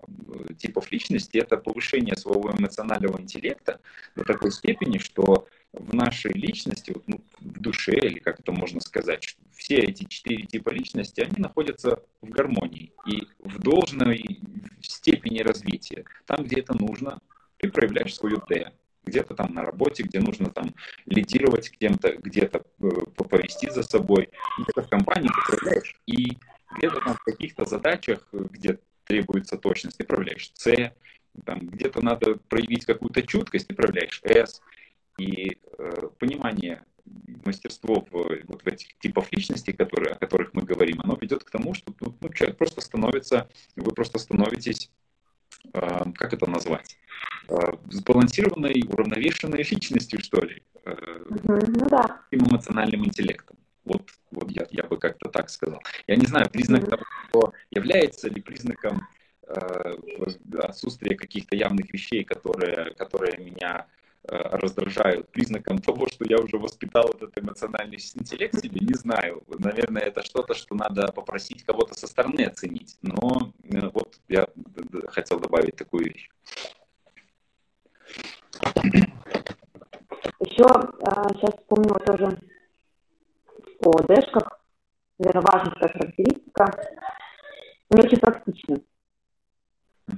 типов 0.58 0.92
личности, 0.92 1.38
это 1.38 1.58
повышение 1.58 2.16
своего 2.16 2.52
эмоционального 2.52 3.20
интеллекта 3.22 3.80
до 4.16 4.24
такой 4.24 4.52
степени, 4.52 4.98
что 4.98 5.48
в 5.74 5.94
нашей 5.94 6.34
личности, 6.34 6.92
вот, 6.94 7.04
ну, 7.08 7.22
в 7.40 7.60
душе, 7.60 7.94
или 7.94 8.20
как 8.20 8.40
это 8.40 8.52
можно 8.52 8.82
сказать, 8.82 9.38
все 9.56 9.78
эти 9.78 10.06
четыре 10.06 10.46
типа 10.46 10.70
личности, 10.72 11.22
они 11.22 11.36
находятся 11.38 12.02
в 12.22 12.30
гармонии 12.30 12.92
и 13.06 13.28
в 13.40 13.60
должной 13.60 14.40
степени 14.82 15.42
развития. 15.42 16.06
Там, 16.26 16.44
где 16.44 16.62
это 16.62 16.74
нужно, 16.74 17.20
ты 17.58 17.70
проявляешь 17.70 18.16
свою 18.16 18.38
Т. 18.42 18.72
Где-то 19.06 19.34
там 19.34 19.54
на 19.54 19.64
работе, 19.64 20.04
где 20.04 20.20
нужно 20.20 20.50
там 20.50 20.76
лидировать 21.06 21.70
кем-то, 21.72 22.18
где-то 22.18 22.64
э, 22.82 22.88
повести 23.16 23.70
за 23.70 23.82
собой, 23.82 24.30
где-то 24.60 24.84
в 24.84 24.90
компании 24.90 25.30
ты 25.30 25.58
проявляешь 25.58 25.96
И, 26.06 26.38
где-то 26.78 27.02
там 27.02 27.14
в 27.16 27.24
каких-то 27.24 27.66
задачах, 27.66 28.28
где 28.32 28.80
требуется 29.06 29.58
точность, 29.58 29.98
ты 29.98 30.04
проявляешь 30.04 30.52
С, 30.54 30.94
там, 31.46 31.60
где-то 31.68 32.04
надо 32.04 32.36
проявить 32.48 32.86
какую-то 32.86 33.22
чуткость, 33.24 33.68
ты 33.68 33.76
проявляешь 33.76 34.22
S, 34.24 34.62
и 35.18 35.58
э, 35.78 36.10
понимание 36.18 36.84
мастерство 37.46 38.06
в, 38.12 38.12
вот 38.48 38.62
в 38.64 38.68
этих 38.68 38.98
типов 39.00 39.28
личности, 39.32 39.72
которые, 39.72 40.14
о 40.14 40.16
которых 40.16 40.54
мы 40.54 40.62
говорим, 40.62 41.00
оно 41.04 41.18
ведет 41.20 41.44
к 41.44 41.50
тому, 41.50 41.74
что 41.74 41.94
ну, 42.00 42.16
ну, 42.20 42.30
человек 42.30 42.58
просто 42.58 42.82
становится, 42.82 43.50
вы 43.76 43.92
просто 43.94 44.20
становитесь, 44.20 44.92
э, 45.74 46.12
как 46.16 46.34
это 46.34 46.50
назвать, 46.50 46.98
э, 47.50 47.56
сбалансированной, 47.90 48.84
уравновешенной 48.88 49.60
личностью, 49.60 50.22
что 50.22 50.42
ли, 50.42 50.62
э, 50.86 51.26
ну, 51.30 51.90
да. 51.90 52.22
эмоциональным 52.32 53.06
интеллектом. 53.06 53.58
Вот, 53.90 54.10
вот 54.32 54.50
я, 54.52 54.66
я 54.72 54.84
бы 54.84 54.98
как-то 54.98 55.30
так 55.30 55.50
сказал. 55.50 55.82
Я 56.08 56.16
не 56.16 56.26
знаю, 56.26 56.50
признак 56.50 56.90
того, 56.90 57.04
что 57.28 57.54
является 57.72 58.30
ли 58.30 58.42
признаком 58.42 59.08
э, 59.48 59.94
отсутствия 60.60 61.16
каких-то 61.16 61.56
явных 61.56 61.92
вещей, 61.92 62.24
которые, 62.24 62.94
которые 62.96 63.38
меня 63.38 63.88
Э, 64.32 64.58
раздражают 64.58 65.30
признаком 65.30 65.80
того, 65.80 66.08
что 66.08 66.26
я 66.28 66.38
уже 66.38 66.58
воспитал 66.58 67.10
этот 67.10 67.40
эмоциональный 67.40 67.96
интеллект 67.96 68.60
себе, 68.60 68.80
не 68.82 68.94
знаю. 68.94 69.44
Наверное, 69.48 70.04
это 70.04 70.24
что-то, 70.24 70.54
что 70.54 70.76
надо 70.76 71.12
попросить 71.14 71.64
кого-то 71.64 71.94
со 71.98 72.06
стороны 72.06 72.42
оценить. 72.42 72.98
Но 73.02 73.54
э, 73.64 73.88
вот 73.94 74.20
я 74.28 74.48
хотел 75.08 75.40
добавить 75.40 75.78
такую 75.78 76.06
вещь. 76.06 76.30
Еще 80.42 80.66
а, 80.66 81.34
сейчас 81.34 81.56
вспомнила 81.56 82.00
тоже 82.00 82.38
о 83.86 83.92
дэшках. 84.04 84.62
Наверное, 85.20 85.44
важная 85.52 85.74
такая 85.74 85.90
характеристика. 85.90 86.66
Они 87.90 88.06
очень 88.06 88.20
практичны. 88.20 88.84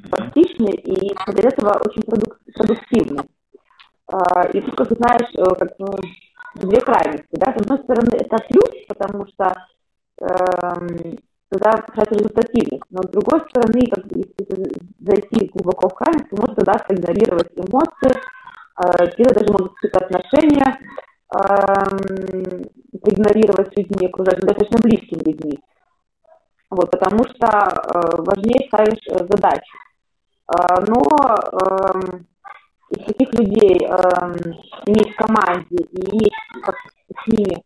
Практичны 0.10 0.70
и 0.72 1.13
для 1.34 1.50
этого 1.50 1.82
очень 1.86 2.03
продуктивны. 2.03 3.24
А, 4.08 4.44
и 4.48 4.62
тут, 4.62 4.75
как 4.75 4.91
знаешь, 4.91 5.30
э, 5.36 5.56
как, 5.58 5.80
ну, 5.80 5.88
две 6.56 6.82
крайности. 6.82 7.27
Да? 7.32 7.53
С 7.53 7.62
одной 7.62 7.80
стороны, 7.80 8.10
это 8.13 8.38
плюс, 8.50 8.86
потому 8.88 9.25
что 9.27 9.53
э, 10.20 11.15
тогда 11.50 11.72
какая-то 11.72 12.15
результативность. 12.15 12.84
Но 12.89 13.03
с 13.03 13.10
другой 13.10 13.41
стороны, 13.50 13.82
как, 13.89 14.06
если 14.06 14.72
зайти 15.00 15.51
глубоко 15.53 15.89
в 15.89 15.96
крайность, 15.96 16.30
то 16.30 16.36
может 16.38 16.56
тогда 16.56 16.74
игнорировать 16.89 17.51
эмоции, 17.56 18.12
э, 18.12 19.12
где-то 19.13 19.39
даже 19.39 19.53
могут 19.53 19.74
какие-то 19.75 20.06
отношения 20.06 20.77
игнорировать 23.03 23.73
с 23.73 23.77
людьми 23.77 24.07
окружающими, 24.07 24.47
достаточно 24.47 24.79
близкими 24.79 25.23
людьми. 25.23 25.59
Вот, 26.69 26.89
потому 26.91 27.25
что 27.25 27.47
э, 27.47 28.21
важнее 28.21 28.67
ставишь 28.67 29.05
э, 29.07 29.17
задачу. 29.29 29.77
Э, 30.47 30.83
но 30.88 31.01
э, 31.51 32.00
и 32.91 32.95
таких 33.03 33.33
людей 33.33 33.77
э, 33.81 33.91
иметь 34.88 35.13
в 35.13 35.15
команде 35.17 35.75
и 35.75 36.15
иметь 36.15 36.33
как, 36.63 36.75
с 36.75 37.27
ними 37.27 37.63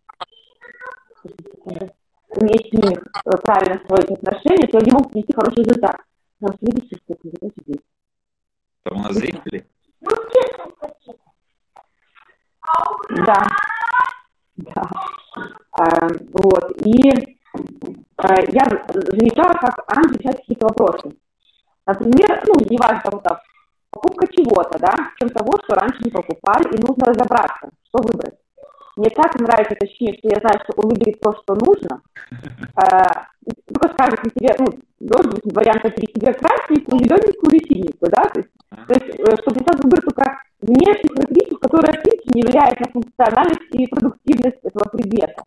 умеешь 2.30 2.70
с 2.70 2.74
ними 2.74 3.00
правильно 3.44 3.80
строить 3.86 4.12
отношения, 4.12 4.68
то 4.68 4.78
они 4.78 4.92
могут 4.92 5.12
принести 5.12 5.34
хороший 5.34 5.64
результат. 5.64 5.98
Но 6.40 6.50
следите, 6.60 6.98
что 6.98 7.14
это 7.14 7.28
у 8.92 9.00
нас 9.00 9.14
зрители? 9.14 9.66
Да. 13.10 13.48
Да. 14.58 14.84
А, 15.72 16.08
вот. 16.34 16.72
И 16.86 17.12
а, 18.18 18.36
я 18.52 18.64
замечала, 18.94 19.54
как 19.54 19.84
Анна 19.88 20.14
решает 20.14 20.38
какие-то 20.38 20.68
вопросы. 20.68 21.16
Например, 21.86 22.44
ну, 22.48 22.54
неважно, 22.70 23.02
там, 23.04 23.20
там, 23.22 23.38
покупка 23.92 24.28
чего-то, 24.28 24.80
да, 24.80 24.94
чем 25.20 25.30
того, 25.30 25.54
что 25.64 25.76
раньше 25.76 26.00
не 26.04 26.12
покупали, 26.12 26.76
и 26.76 26.82
нужно 26.82 27.06
разобраться, 27.06 27.70
что 27.88 28.02
выбрать. 28.02 28.36
Мне 28.96 29.10
так 29.10 29.36
нравится 29.40 29.76
ощущение, 29.82 30.18
что 30.18 30.30
я 30.30 30.40
знаю, 30.40 30.60
что 30.64 30.74
он 30.78 30.90
выберет 30.90 31.20
то, 31.20 31.34
что 31.34 31.54
нужно. 31.56 32.02
А, 32.76 33.28
только 33.68 33.94
скажет 33.94 34.24
на 34.24 34.30
тебе, 34.30 34.56
ну, 34.60 34.66
должен 35.00 35.32
быть 35.32 35.54
вариант 35.54 35.84
три 35.96 36.08
тебе 36.08 36.34
красненькую, 36.34 37.00
зелененькую 37.00 37.52
или 37.52 37.68
синенькую, 37.68 38.12
да, 38.12 38.24
то 38.24 38.40
есть, 38.40 38.50
то 38.88 38.94
есть 38.94 39.20
э, 39.20 39.42
чтобы 39.42 39.60
сейчас 39.60 39.84
выбрать 39.84 40.06
только 40.06 40.40
внешних 40.66 41.12
характеристик, 41.14 41.60
которые, 41.60 41.94
в 41.94 42.04
принципе, 42.04 42.32
не 42.34 42.42
влияют 42.42 42.80
на 42.80 42.92
функциональность 42.92 43.70
и 43.72 43.88
продуктивность 43.88 44.60
этого 44.64 44.90
предмета. 44.90 45.44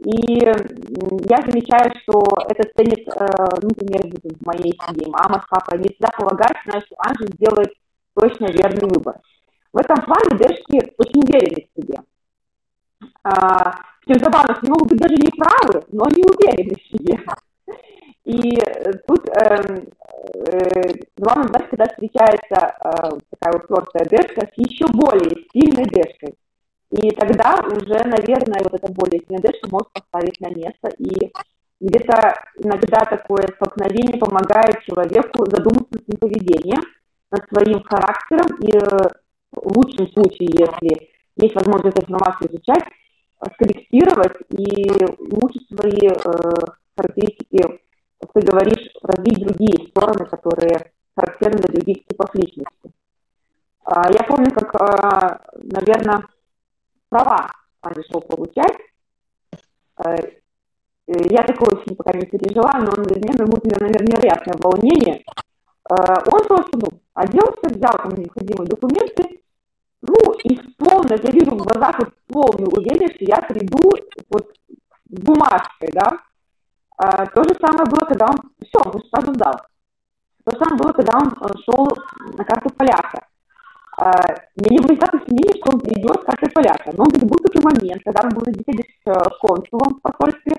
И 0.00 0.40
я 0.40 1.36
замечаю, 1.44 1.92
что 2.02 2.24
это 2.48 2.68
ценит, 2.74 3.06
э, 3.06 3.26
например, 3.60 4.00
в 4.08 4.46
моей 4.46 4.72
семье, 4.72 5.08
мама 5.08 5.42
с 5.44 5.48
папой, 5.48 5.78
они 5.78 5.88
всегда 5.88 6.08
полагают, 6.16 6.56
что 6.64 6.96
Анжи 6.98 7.26
сделает 7.34 7.72
точно 8.14 8.46
верный 8.46 8.88
выбор. 8.88 9.16
В 9.72 9.78
этом 9.78 10.02
плане 10.02 10.38
Дэшки 10.38 10.92
очень 10.96 11.22
уверены 11.22 11.68
в 11.68 11.80
себе. 11.80 11.98
А, 13.22 13.74
причем 14.04 14.24
забавно, 14.24 14.54
что 14.54 14.62
они 14.62 14.70
могут 14.70 14.88
быть 14.88 15.00
даже 15.00 15.14
не 15.14 15.30
правы, 15.30 15.84
но 15.92 16.04
они 16.04 16.24
уверены 16.24 16.74
в 16.74 16.96
себе. 16.96 17.20
И 18.30 18.60
тут 19.08 19.28
э, 19.28 19.56
э, 20.46 20.94
главное, 21.16 21.48
знаешь, 21.48 21.68
когда 21.68 21.86
встречается 21.86 22.76
э, 22.78 23.18
такая 23.30 23.60
вот 23.68 23.90
твердая 23.90 24.08
дешка 24.08 24.46
с 24.46 24.52
еще 24.56 24.86
более 24.92 25.34
сильной 25.52 25.84
дешкой. 25.86 26.36
И 26.92 27.10
тогда 27.16 27.58
уже, 27.66 27.98
наверное, 28.06 28.62
вот 28.62 28.74
эта 28.74 28.92
более 28.92 29.20
сильная 29.26 29.42
дешка 29.42 29.68
может 29.68 29.90
поставить 29.92 30.40
на 30.40 30.48
место. 30.50 30.90
И 30.98 31.32
где-то 31.80 32.34
иногда 32.62 33.00
такое 33.00 33.48
столкновение 33.56 34.20
помогает 34.20 34.80
человеку 34.84 35.44
задуматься 35.50 35.90
над 35.90 36.04
своим 36.04 36.18
поведением, 36.20 36.82
над 37.32 37.48
своим 37.48 37.82
характером. 37.82 38.58
И 38.60 38.76
э, 38.76 39.08
в 39.50 39.76
лучшем 39.76 40.06
случае, 40.12 40.50
если 40.56 41.10
есть 41.34 41.54
возможность 41.56 41.98
эту 41.98 42.12
информацию 42.12 42.52
изучать, 42.52 42.84
скорректировать 43.54 44.36
и 44.50 44.88
улучшить 45.18 45.66
свои 45.66 46.06
э, 46.06 46.76
характеристики, 46.96 47.80
как 48.20 48.32
ты 48.32 48.40
говоришь, 48.40 48.92
развить 49.02 49.40
другие 49.40 49.88
стороны, 49.88 50.26
которые 50.26 50.92
характерны 51.16 51.58
для 51.58 51.74
других 51.74 52.06
типов 52.06 52.34
личности. 52.34 52.92
А, 53.84 54.12
я 54.12 54.24
помню, 54.24 54.50
как, 54.52 54.74
а, 54.74 55.40
наверное, 55.54 56.26
права 57.08 57.48
Аня 57.82 58.02
шел 58.10 58.20
получать. 58.20 58.76
Я 61.06 61.42
такого 61.42 61.80
очень 61.80 61.96
пока 61.96 62.16
не 62.16 62.24
пережила, 62.24 62.70
но 62.78 62.92
он 62.96 63.02
для 63.02 63.16
меня 63.16 63.34
наверное, 63.36 64.06
невероятное 64.06 64.54
волнение. 64.58 65.24
А, 65.84 66.22
он 66.30 66.46
просто 66.46 66.78
ну, 66.78 66.88
оделся, 67.14 67.68
взял 67.68 67.92
там 67.98 68.14
необходимые 68.14 68.68
документы, 68.68 69.40
ну, 70.02 70.14
и 70.44 70.56
в 70.56 70.76
полной, 70.76 71.18
я 71.22 71.30
вижу 71.30 71.50
в 71.50 71.58
глазах 71.58 71.98
вот 71.98 72.14
полную 72.28 72.70
уверенность, 72.70 73.16
что 73.16 73.24
я 73.24 73.36
приду 73.42 73.90
вот 74.30 74.54
с 75.10 75.20
бумажкой, 75.20 75.90
да. 75.92 76.18
А, 77.02 77.24
то 77.24 77.42
же 77.44 77.56
самое 77.58 77.86
было, 77.86 78.04
когда 78.06 78.26
он, 78.26 78.36
все, 78.60 78.78
он 78.84 79.02
сразу 79.08 79.32
сдал. 79.32 79.54
То 80.44 80.52
же 80.52 80.58
самое 80.58 80.76
было, 80.82 80.92
когда 80.92 81.16
он 81.16 81.28
э, 81.28 81.48
шел 81.64 81.88
на 82.36 82.44
карту 82.44 82.68
поляка. 82.76 83.26
А, 83.96 84.12
мне 84.56 84.76
не 84.76 84.82
возникало 84.82 85.18
сомнений, 85.24 85.56
что 85.56 85.72
он 85.72 85.80
придет 85.80 86.20
с 86.20 86.24
картой 86.26 86.50
поляка. 86.50 86.90
Но 86.92 87.04
он 87.04 87.08
говорит, 87.08 87.30
был 87.30 87.38
такой 87.38 87.62
момент, 87.72 88.02
когда 88.04 88.28
он 88.28 88.34
был 88.34 88.42
на 88.44 88.52
беседе 88.52 88.84
с 88.84 89.38
консулом 89.40 89.96
в 89.96 90.02
посольстве, 90.02 90.52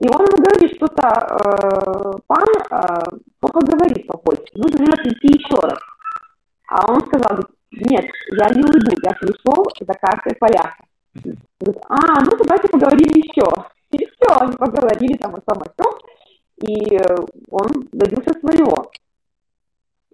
и 0.00 0.08
он 0.08 0.20
ему 0.20 0.36
говорит 0.36 0.76
что-то, 0.76 1.08
э, 1.08 2.18
пан 2.26 2.44
э, 2.44 3.16
плохо 3.40 3.60
говорит 3.64 4.06
по-польски, 4.06 4.52
нужно 4.56 4.80
наверное, 4.80 5.04
прийти 5.04 5.38
еще 5.38 5.56
раз. 5.62 5.80
А 6.68 6.92
он 6.92 7.00
сказал, 7.06 7.38
нет, 7.72 8.04
я 8.36 8.48
не 8.50 8.62
уйду, 8.64 8.92
я 9.02 9.12
пришел 9.12 9.64
за 9.80 9.94
картой 9.94 10.36
поляка. 10.36 10.84
Говорит, 11.14 11.82
а, 11.88 12.20
ну 12.20 12.36
давайте 12.36 12.68
поговорим 12.68 13.12
еще. 13.14 13.48
И 13.90 13.98
все, 13.98 14.36
они 14.40 14.56
поговорили 14.56 15.16
там 15.16 15.34
о 15.34 15.40
том, 15.40 15.62
о 15.62 15.68
том, 15.68 15.98
и 16.62 16.98
он 17.48 17.88
добился 17.92 18.38
своего. 18.38 18.90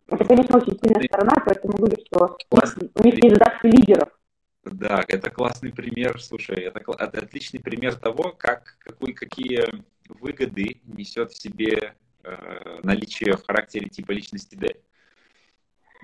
Это, 0.09 0.25
конечно, 0.25 0.59
очень 0.59 0.79
сильная 0.79 1.03
сторона, 1.09 1.33
поэтому 1.45 1.77
говорю, 1.77 1.97
что 2.07 2.39
Классный. 2.49 2.91
у 2.95 3.03
них 3.03 3.23
есть 3.23 3.37
задачи 3.37 3.67
лидеров. 3.67 4.09
Да, 4.65 5.05
это 5.07 5.31
классный 5.31 5.73
пример, 5.73 6.21
слушай, 6.21 6.57
это, 6.57 6.81
это 6.81 7.19
отличный 7.19 7.61
пример 7.61 7.95
того, 7.95 8.33
как, 8.33 8.77
какой, 8.81 9.13
какие 9.13 9.65
выгоды 10.09 10.81
несет 10.85 11.31
в 11.31 11.41
себе 11.41 11.95
э, 12.25 12.81
наличие 12.83 13.37
в 13.37 13.45
характере 13.47 13.89
типа 13.89 14.13
личности 14.13 14.57
D. 14.57 14.77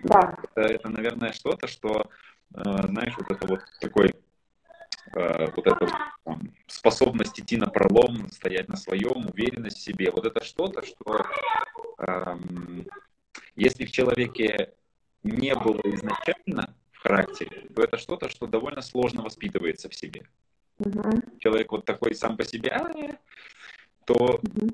Да. 0.05 0.37
Это, 0.55 0.75
это 0.75 0.89
наверное, 0.91 1.33
что-то, 1.33 1.67
что, 1.67 2.09
э, 2.55 2.61
знаешь, 2.63 3.15
вот 3.19 3.31
это 3.31 3.47
вот 3.47 3.61
такой, 3.81 4.15
э, 5.15 5.51
вот 5.55 5.67
эта 5.67 5.89
там, 6.25 6.53
способность 6.67 7.39
идти 7.41 7.57
на 7.57 7.67
пролом, 7.67 8.31
стоять 8.31 8.69
на 8.69 8.77
своем, 8.77 9.29
уверенность 9.29 9.79
в 9.79 9.83
себе, 9.83 10.11
вот 10.11 10.27
это 10.27 10.45
что-то, 10.45 10.85
что 10.85 11.27
эм, 11.99 12.87
если 13.57 13.85
в 13.85 13.93
человеке 13.93 14.75
не 15.23 15.55
было 15.55 15.81
изначально 15.85 16.75
в 16.93 16.99
характере, 16.99 17.69
то 17.75 17.83
это 17.83 17.99
что-то, 17.99 18.29
что 18.29 18.47
довольно 18.47 18.83
сложно 18.83 19.23
воспитывается 19.23 19.89
в 19.89 19.95
себе. 19.95 20.27
Угу. 20.79 21.39
Человек 21.39 21.73
вот 21.73 21.85
такой 21.85 22.15
сам 22.15 22.37
по 22.37 22.45
себе, 22.45 22.71
а, 22.71 22.91
то 24.05 24.41
угу 24.43 24.71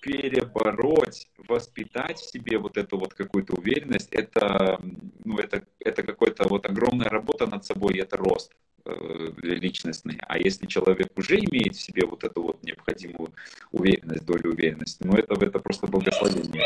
перебороть, 0.00 1.28
воспитать 1.48 2.18
в 2.18 2.30
себе 2.30 2.58
вот 2.58 2.76
эту 2.76 2.98
вот 2.98 3.14
какую-то 3.14 3.54
уверенность, 3.54 4.12
это, 4.12 4.80
ну, 5.24 5.38
это, 5.38 5.64
это 5.78 6.02
какая-то 6.02 6.48
вот 6.48 6.66
огромная 6.66 7.08
работа 7.08 7.46
над 7.46 7.64
собой, 7.64 7.98
это 7.98 8.16
рост 8.16 8.52
э, 8.90 9.32
личностный. 9.42 10.18
А 10.26 10.38
если 10.38 10.66
человек 10.66 11.08
уже 11.16 11.36
имеет 11.36 11.74
в 11.74 11.80
себе 11.80 12.06
вот 12.06 12.24
эту 12.24 12.42
вот 12.42 12.62
необходимую 12.62 13.32
уверенность, 13.72 14.24
долю 14.24 14.52
уверенности, 14.52 15.04
ну 15.04 15.14
это, 15.14 15.34
это 15.44 15.58
просто 15.58 15.86
благословение. 15.86 16.64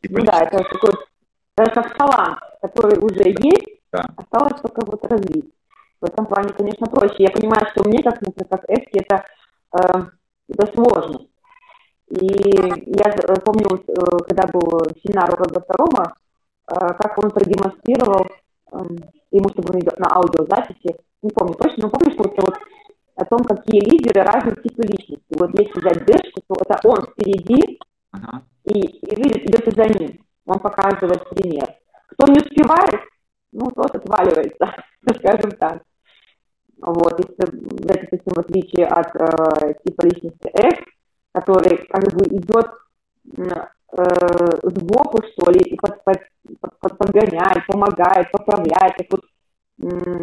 Типа 0.00 0.18
ну 0.18 0.24
да, 0.24 0.42
это 0.42 0.58
такой 0.58 0.90
это 1.56 1.70
как 1.70 1.96
талант, 1.96 2.38
который 2.62 2.98
уже 2.98 3.28
есть, 3.28 3.80
да. 3.92 4.06
осталось 4.16 4.60
только 4.60 4.84
вот 4.86 5.04
развить. 5.06 5.52
В 6.00 6.04
этом 6.06 6.26
плане, 6.26 6.48
конечно, 6.54 6.86
проще. 6.86 7.16
Я 7.18 7.30
понимаю, 7.30 7.66
что 7.70 7.84
мне, 7.84 8.02
как, 8.02 8.20
например, 8.22 8.48
как 8.48 8.64
Эски, 8.68 9.04
это, 9.04 9.24
э, 9.72 10.04
это 10.48 10.72
сложно 10.72 11.26
и 12.20 12.26
я 12.26 13.08
э, 13.08 13.40
помню, 13.40 13.68
э, 13.72 13.94
когда 14.28 14.46
был 14.52 14.84
семинар 15.02 15.32
у 15.32 15.36
Роберта 15.36 15.74
Рома, 15.78 16.14
э, 16.70 16.74
как 16.98 17.16
он 17.16 17.30
продемонстрировал, 17.30 18.26
эм, 18.72 18.98
ему, 19.30 19.48
чтобы 19.50 19.74
он 19.74 19.80
идет 19.80 19.98
на 19.98 20.08
аудиозаписи, 20.16 20.96
не 21.22 21.30
помню 21.30 21.54
точно, 21.54 21.84
но 21.84 21.90
помню, 21.90 22.12
что 22.12 22.24
это 22.24 22.42
вот 22.42 22.54
о 23.14 23.24
том, 23.24 23.38
какие 23.44 23.80
лидеры 23.80 24.22
разных 24.22 24.62
типов 24.62 24.86
личности. 24.86 25.38
Вот 25.38 25.50
если 25.58 25.80
взять 25.80 26.04
Дэшку, 26.06 26.40
то 26.48 26.54
это 26.66 26.88
он 26.88 27.02
впереди, 27.02 27.78
uh-huh. 28.14 28.40
и, 28.64 28.80
и 28.80 29.16
видит, 29.16 29.44
идет 29.44 29.74
за 29.74 29.84
ним. 29.98 30.24
Он 30.46 30.58
показывает 30.58 31.28
пример. 31.30 31.76
Кто 32.08 32.32
не 32.32 32.38
успевает, 32.38 33.00
ну, 33.52 33.70
тот 33.70 33.94
отваливается, 33.94 34.74
скажем 35.18 35.50
так. 35.52 35.82
Вот, 36.78 37.18
если 37.18 37.56
взять, 37.56 38.10
допустим, 38.10 38.32
в 38.34 38.38
отличие 38.38 38.86
от 38.86 39.14
э, 39.14 39.74
типа 39.84 40.04
личности 40.04 40.50
F, 40.52 40.80
который 41.32 41.76
как 41.86 42.12
бы 42.12 42.24
идет 42.26 42.70
э, 43.36 43.66
сбоку, 43.92 45.22
что 45.22 45.50
ли, 45.50 45.60
и 45.60 45.76
под, 45.76 46.02
под, 46.04 46.18
под, 46.80 46.98
подгоняет, 46.98 47.66
помогает, 47.66 48.32
поправляет, 48.32 48.96
так 48.96 49.06
вот, 49.10 49.24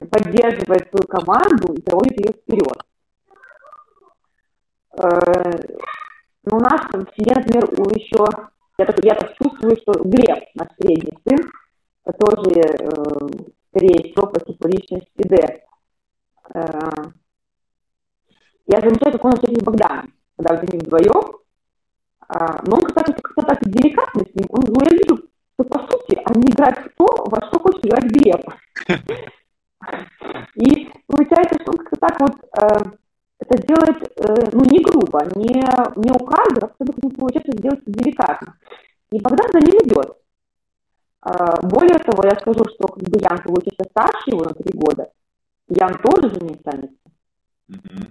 поддерживает 0.10 0.90
свою 0.90 1.08
команду 1.08 1.74
и 1.74 1.82
проводит 1.82 2.20
ее 2.20 2.34
вперед. 2.34 2.84
Э, 4.98 5.52
но 6.46 6.58
у 6.58 6.60
нас 6.60 6.82
в 6.82 7.16
семье, 7.16 7.36
например, 7.36 7.64
еще, 7.96 8.26
я 8.78 8.86
так, 8.86 9.06
я 9.06 9.16
так 9.16 9.36
чувствую, 9.36 9.78
что 9.78 10.04
Глеб, 10.04 10.46
наш 10.56 10.70
средний 10.80 11.18
сын, 11.28 11.52
тоже, 12.18 12.62
э, 12.62 12.88
скорее 13.70 14.12
всего, 14.12 14.28
по 14.28 14.40
типу 14.40 14.68
личности 14.68 15.28
Д. 15.28 15.62
Э, 16.56 16.62
я 18.66 18.80
замечаю, 18.82 19.14
как 19.14 19.26
он 19.26 19.34
общается 19.34 19.62
с 19.62 19.64
Богданом 19.64 20.14
когда 20.40 20.56
вот 20.56 20.70
они 20.70 20.80
вдвоем, 20.80 21.40
но 22.30 22.76
он, 22.78 22.82
кстати, 22.86 23.12
как-то 23.22 23.42
так 23.42 23.60
деликатно 23.64 24.22
с 24.22 24.36
ним, 24.36 24.46
он, 24.50 24.64
ну, 24.68 24.82
я 24.86 24.96
вижу, 24.96 25.18
что, 25.54 25.64
по 25.64 25.80
сути, 25.80 26.22
они 26.26 26.44
играют 26.44 26.78
кто, 26.80 27.08
во 27.26 27.48
что 27.48 27.60
хочет 27.60 27.86
играть 27.86 28.06
Глеб. 28.06 28.42
И 30.56 30.92
получается, 31.08 31.58
что 31.62 31.72
он 31.72 31.78
как-то 31.78 31.96
так 32.00 32.20
вот 32.20 32.36
э, 32.36 33.00
это 33.40 33.68
делает, 33.68 34.04
э, 34.18 34.50
ну, 34.54 34.64
не 34.66 34.84
грубо, 34.84 35.26
не, 35.36 35.54
не 35.96 36.12
указывая, 36.12 36.70
абсолютно 36.70 37.08
не 37.08 37.16
получается 37.16 37.58
сделать 37.58 37.84
деликатно. 37.86 38.56
И 39.12 39.20
Богдан 39.20 39.50
за 39.52 39.60
ним 39.60 39.78
идет. 39.86 40.18
А, 41.22 41.60
более 41.62 41.98
того, 42.00 42.24
я 42.26 42.36
скажу, 42.40 42.64
что 42.70 42.88
как 42.88 43.04
бы 43.04 43.20
Ян 43.20 43.42
получится 43.44 43.84
старше 43.90 44.30
его 44.32 44.44
на 44.44 44.54
три 44.54 44.72
года, 44.78 45.10
Ян 45.68 45.98
тоже 46.00 46.34
за 46.34 46.46
ним 46.46 46.58
тянется. 46.60 46.96
Mm-hmm. 47.70 48.09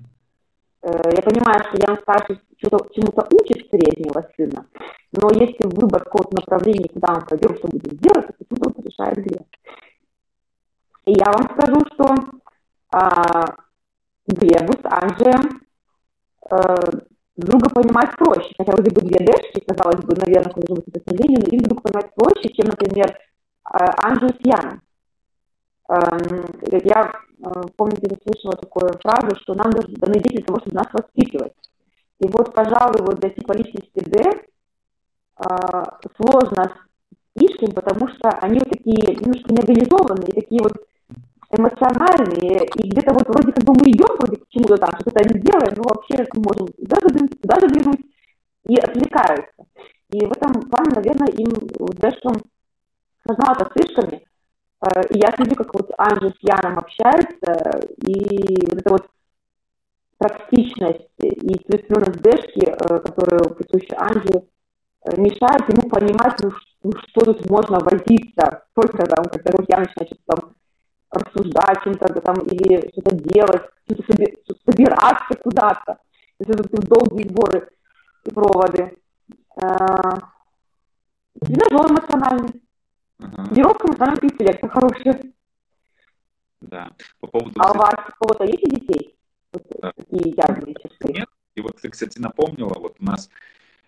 Я 0.83 1.23
понимаю, 1.23 1.65
что 1.65 1.83
Ян 1.87 1.99
старше 1.99 2.41
чему-то 2.61 3.27
учит 3.33 3.69
среднего 3.69 4.29
сына, 4.37 4.67
но 5.13 5.31
если 5.33 5.65
выбор 5.65 6.05
какого-то 6.05 6.37
направления, 6.37 6.89
куда 6.89 7.15
он 7.15 7.27
пойдет, 7.27 7.59
что 7.59 7.69
будет 7.69 7.99
делать, 7.99 8.27
то 8.27 8.33
почему-то 8.39 8.73
он 8.77 8.85
решает 8.85 9.17
где. 9.17 9.41
И 11.07 11.13
я 11.13 11.33
вам 11.33 11.51
скажу, 11.51 11.81
что 11.95 12.15
а, 12.93 13.57
Анджием 14.85 15.63
а, 16.51 16.77
друга 17.37 17.71
понимать 17.71 18.17
проще. 18.17 18.55
Хотя 18.57 18.73
вроде 18.73 18.91
бы 18.91 19.01
две 19.01 19.25
дэшки, 19.25 19.65
казалось 19.67 20.05
бы, 20.05 20.15
наверное, 20.15 20.53
когда 20.53 20.67
живут 20.69 20.85
это 20.89 21.01
но 21.41 21.57
их 21.57 21.63
вдруг 21.63 21.83
понимать 21.83 22.15
проще, 22.15 22.53
чем, 22.53 22.67
например, 22.67 23.19
Анджи 23.65 24.29
с 24.29 24.47
Яном. 24.47 24.83
Я, 25.89 27.13
помните, 27.77 28.19
слышала 28.27 28.57
такую 28.57 28.93
фразу, 29.03 29.37
что 29.41 29.55
нам 29.55 29.71
даны 29.71 30.21
дети 30.21 30.37
для 30.37 30.45
того, 30.45 30.61
чтобы 30.61 30.77
нас 30.77 30.93
воспитывать. 30.93 31.55
И 32.21 32.27
вот, 32.29 32.53
пожалуй, 32.55 33.01
вот 33.01 33.21
для 33.21 33.31
типа 33.31 33.53
личности 33.53 34.05
Д 34.05 34.43
сложно 36.17 36.65
с 36.65 37.43
Ишкин, 37.43 37.73
потому 37.73 38.09
что 38.09 38.29
они 38.43 38.59
вот 38.59 38.69
такие 38.71 39.17
немножко 39.17 39.53
неорганизованные, 39.53 40.33
такие 40.35 40.61
вот 40.63 40.75
эмоциональные, 41.51 42.67
и 42.75 42.89
где-то 42.91 43.15
вот 43.15 43.29
вроде 43.29 43.53
как 43.53 43.65
бы 43.65 43.73
мы 43.73 43.91
идем 43.91 44.17
вроде 44.19 44.37
к 44.37 44.49
чему-то 44.49 44.77
там, 44.77 44.91
что-то 45.01 45.21
они 45.21 45.41
делаем, 45.41 45.75
но 45.77 45.85
вообще 45.85 46.27
мы 46.35 46.43
можем 46.43 46.67
даже 46.77 47.09
задвинуть, 47.09 47.41
туда 47.41 47.57
задвинуть, 47.61 48.05
и 48.67 48.75
отвлекаются. 48.77 49.65
И 50.11 50.27
в 50.27 50.33
этом 50.33 50.69
плане, 50.69 50.91
наверное, 50.97 51.29
им 51.29 51.51
Дэшем 51.97 52.43
сложновато 53.25 53.65
с 53.65 53.73
слишком. 53.73 54.21
Э, 54.81 55.03
и 55.11 55.19
я 55.19 55.33
смотрю, 55.33 55.57
как 55.57 55.75
вот 55.75 55.91
Анжи 55.99 56.31
с 56.31 56.39
Яном 56.41 56.79
общаются, 56.79 57.81
и 58.07 58.67
вот 58.67 58.81
эта 58.81 58.91
вот 58.91 59.11
практичность 60.19 61.09
и 61.19 61.55
целеустремленность 61.55 62.23
Дэшки, 62.23 62.65
э, 62.67 62.99
которую 63.01 63.55
присуща 63.55 63.97
Анже, 63.99 64.43
э, 65.03 65.21
мешает 65.21 65.69
ему 65.69 65.89
понимать, 65.89 66.39
ну, 66.43 66.53
ну 66.85 66.93
что 67.09 67.21
тут 67.33 67.51
можно 67.51 67.79
возиться, 67.81 68.65
только 68.75 69.05
там, 69.07 69.25
когда 69.25 69.53
Ян 69.69 69.81
начинает 69.81 70.25
там 70.27 70.55
рассуждать 71.11 71.83
чем-то 71.83 72.21
там 72.21 72.37
или 72.43 72.91
что-то 72.93 73.17
делать, 73.17 73.63
что-то 73.87 74.55
собираться 74.67 75.35
куда-то. 75.43 75.99
То 76.39 76.53
это 76.53 76.87
долгие 76.87 77.27
сборы 77.29 77.69
и 78.25 78.31
проводы. 78.31 78.97
Тренажер 81.41 81.91
эмоциональный. 81.91 82.68
Ага. 83.19 83.47
Тренировка 83.47 83.89
эмоционального 83.89 84.25
интеллекта 84.25 84.69
хорошая. 84.69 85.23
Да. 86.61 86.93
По 87.21 87.27
поводу... 87.27 87.53
А 87.61 87.73
у 87.73 87.77
вас 87.77 87.95
у 87.95 88.25
кого-то 88.25 88.45
есть 88.45 88.65
детей? 88.65 89.17
Вот 89.53 89.67
да. 89.81 89.93
такие 89.93 90.35
явные 90.37 90.75
черты? 90.75 91.13
Нет. 91.13 91.29
И 91.55 91.61
вот 91.61 91.81
ты, 91.81 91.89
кстати, 91.89 92.19
напомнила, 92.19 92.75
вот 92.75 92.97
у 93.01 93.05
нас 93.05 93.31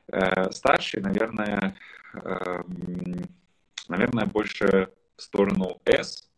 э, 0.08 0.50
старший, 0.50 1.00
наверное, 1.00 1.76
э, 2.14 2.62
наверное, 3.88 4.26
больше 4.26 4.88
в 5.16 5.22
сторону 5.22 5.80
S, 5.84 6.30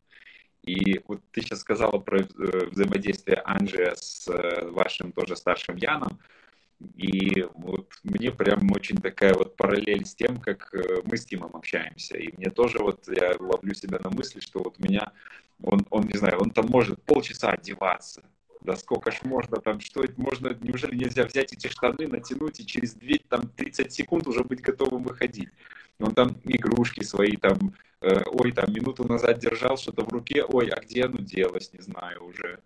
и 0.63 1.01
вот 1.09 1.21
ты 1.33 1.41
сейчас 1.43 1.61
сказала 1.61 1.99
про 1.99 2.21
э, 2.21 2.27
взаимодействие 2.71 3.43
Анжи 3.45 3.93
с 3.97 4.29
э, 4.29 4.69
вашим 4.71 5.13
тоже 5.13 5.37
старшим 5.37 5.77
Яном. 5.77 6.21
И 6.97 7.47
вот 7.55 7.93
мне 8.03 8.31
прям 8.31 8.71
очень 8.73 8.97
такая 8.97 9.35
вот 9.35 9.57
параллель 9.57 10.05
с 10.05 10.15
тем, 10.15 10.39
как 10.39 10.73
э, 10.75 11.01
мы 11.05 11.17
с 11.17 11.25
Тимом 11.25 11.55
общаемся. 11.55 12.17
И 12.17 12.37
мне 12.37 12.51
тоже 12.51 12.79
вот, 12.79 13.09
я 13.09 13.35
ловлю 13.39 13.75
себя 13.75 13.99
на 14.03 14.11
мысли, 14.11 14.41
что 14.41 14.63
вот 14.63 14.79
меня, 14.79 15.13
он, 15.63 15.87
он 15.91 16.05
не 16.07 16.19
знаю, 16.19 16.41
он 16.41 16.51
там 16.51 16.67
может 16.69 17.03
полчаса 17.03 17.51
одеваться, 17.51 18.23
да 18.61 18.77
сколько 18.77 19.11
ж 19.11 19.21
можно 19.25 19.59
там, 19.59 19.81
что 19.81 20.05
можно, 20.17 20.57
неужели 20.61 20.97
нельзя 20.97 21.25
взять 21.25 21.53
эти 21.53 21.69
штаны, 21.69 22.07
натянуть 22.07 22.61
и 22.61 22.67
через 22.67 22.95
2, 22.95 23.17
там, 23.29 23.49
30 23.49 23.93
секунд 23.93 24.27
уже 24.27 24.45
быть 24.45 24.61
готовым 24.61 25.03
выходить? 25.03 25.49
Он 25.99 26.15
там 26.15 26.37
игрушки 26.45 27.03
свои 27.03 27.37
там, 27.37 27.75
э, 28.01 28.23
ой, 28.27 28.53
там 28.53 28.73
минуту 28.73 29.05
назад 29.05 29.39
держал 29.39 29.77
что-то 29.77 30.05
в 30.05 30.09
руке, 30.13 30.45
ой, 30.45 30.69
а 30.69 30.81
где 30.81 31.05
оно 31.05 31.19
делось, 31.19 31.73
не 31.73 31.81
знаю 31.81 32.25
уже. 32.25 32.61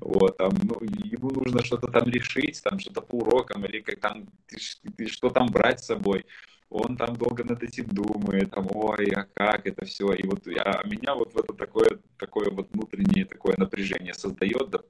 Вот, 0.00 0.36
там, 0.36 0.52
ну, 0.62 0.76
ему 0.80 1.30
нужно 1.30 1.64
что-то 1.64 1.88
там 1.88 2.08
решить, 2.08 2.62
там 2.62 2.78
что-то 2.78 3.00
по 3.00 3.16
урокам, 3.16 3.64
или 3.64 3.80
как 3.80 4.00
там, 4.00 4.26
ты, 4.46 4.56
ты, 4.96 5.06
что 5.06 5.30
там 5.30 5.48
брать 5.48 5.80
с 5.80 5.86
собой 5.86 6.24
он 6.68 6.96
там 6.96 7.14
долго 7.16 7.44
над 7.44 7.62
этим 7.62 7.86
думает, 7.86 8.50
там, 8.50 8.66
ой, 8.70 9.12
а 9.12 9.24
как 9.34 9.66
это 9.66 9.84
все, 9.84 10.12
и 10.12 10.26
вот 10.26 10.46
а 10.48 10.82
меня 10.84 11.14
вот 11.14 11.32
в 11.32 11.38
это 11.38 11.52
такое, 11.52 12.00
такое 12.18 12.50
вот 12.50 12.68
внутреннее 12.72 13.24
такое 13.24 13.54
напряжение 13.56 14.14
создает, 14.14 14.70
да, 14.70 14.80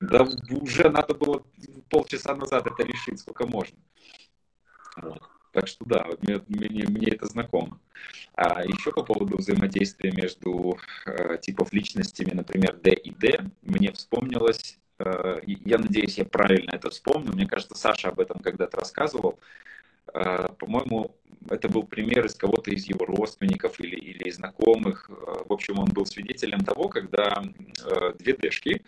да 0.00 0.28
уже 0.50 0.90
надо 0.90 1.14
было 1.14 1.42
полчаса 1.88 2.34
назад 2.34 2.66
это 2.66 2.82
решить, 2.82 3.18
сколько 3.18 3.46
можно. 3.46 3.78
Вот. 4.96 5.22
Так 5.52 5.66
что 5.66 5.84
да, 5.84 6.06
мне, 6.22 6.40
мне, 6.48 6.84
мне 6.86 7.08
это 7.08 7.26
знакомо. 7.26 7.78
А 8.34 8.64
еще 8.64 8.92
по 8.92 9.02
поводу 9.02 9.36
взаимодействия 9.38 10.12
между 10.12 10.78
э, 11.06 11.38
типов 11.38 11.72
личностями, 11.72 12.32
например, 12.32 12.76
D 12.76 12.92
и 12.92 13.10
D, 13.10 13.40
мне 13.62 13.92
вспомнилось, 13.92 14.78
э, 14.98 15.40
я 15.44 15.78
надеюсь, 15.78 16.18
я 16.18 16.24
правильно 16.24 16.70
это 16.70 16.90
вспомню, 16.90 17.32
мне 17.32 17.46
кажется, 17.46 17.74
Саша 17.74 18.08
об 18.08 18.20
этом 18.20 18.38
когда-то 18.38 18.78
рассказывал, 18.78 19.40
э, 20.14 20.48
по-моему, 20.58 21.16
это 21.48 21.68
был 21.68 21.84
пример 21.84 22.26
из 22.26 22.34
кого-то 22.34 22.70
из 22.70 22.84
его 22.84 23.06
родственников 23.06 23.80
или, 23.80 23.96
или 23.96 24.30
знакомых. 24.30 25.10
Э, 25.10 25.44
в 25.48 25.52
общем, 25.52 25.78
он 25.78 25.86
был 25.86 26.06
свидетелем 26.06 26.60
того, 26.64 26.88
когда 26.88 27.42
э, 27.42 28.12
две 28.18 28.34
Дэшки 28.34 28.82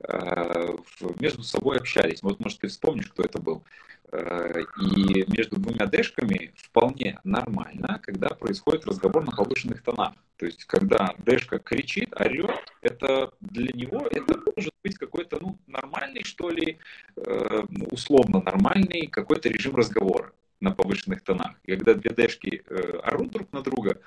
э, 0.00 0.76
между 1.20 1.42
собой 1.42 1.76
общались. 1.78 2.22
Вот, 2.22 2.40
может, 2.40 2.60
ты 2.60 2.68
вспомнишь, 2.68 3.08
кто 3.08 3.22
это 3.22 3.40
был. 3.40 3.62
Э, 4.10 4.62
и 4.80 5.24
между 5.28 5.56
двумя 5.56 5.86
дэшками 5.86 6.52
вполне 6.56 7.18
нормально, 7.24 8.00
когда 8.02 8.28
происходит 8.28 8.86
разговор 8.86 9.24
на 9.24 9.32
повышенных 9.32 9.82
тонах. 9.82 10.14
То 10.36 10.46
есть, 10.46 10.64
когда 10.64 11.14
дэшка 11.18 11.58
кричит, 11.58 12.18
орет, 12.18 12.72
это 12.80 13.32
для 13.40 13.70
него 13.72 14.06
это 14.10 14.40
может 14.56 14.72
быть 14.82 14.96
какой-то 14.96 15.38
ну, 15.40 15.58
нормальный, 15.66 16.24
что 16.24 16.48
ли, 16.48 16.78
э, 17.16 17.62
условно 17.90 18.40
нормальный 18.40 19.08
какой-то 19.08 19.50
режим 19.50 19.76
разговора 19.76 20.32
на 20.60 20.70
повышенных 20.70 21.22
тонах. 21.22 21.56
И 21.64 21.76
когда 21.76 21.94
две 21.94 22.10
дэшки 22.10 22.62
э, 22.66 23.00
орут 23.04 23.30
друг 23.32 23.52
на 23.52 23.62
друга, 23.62 24.00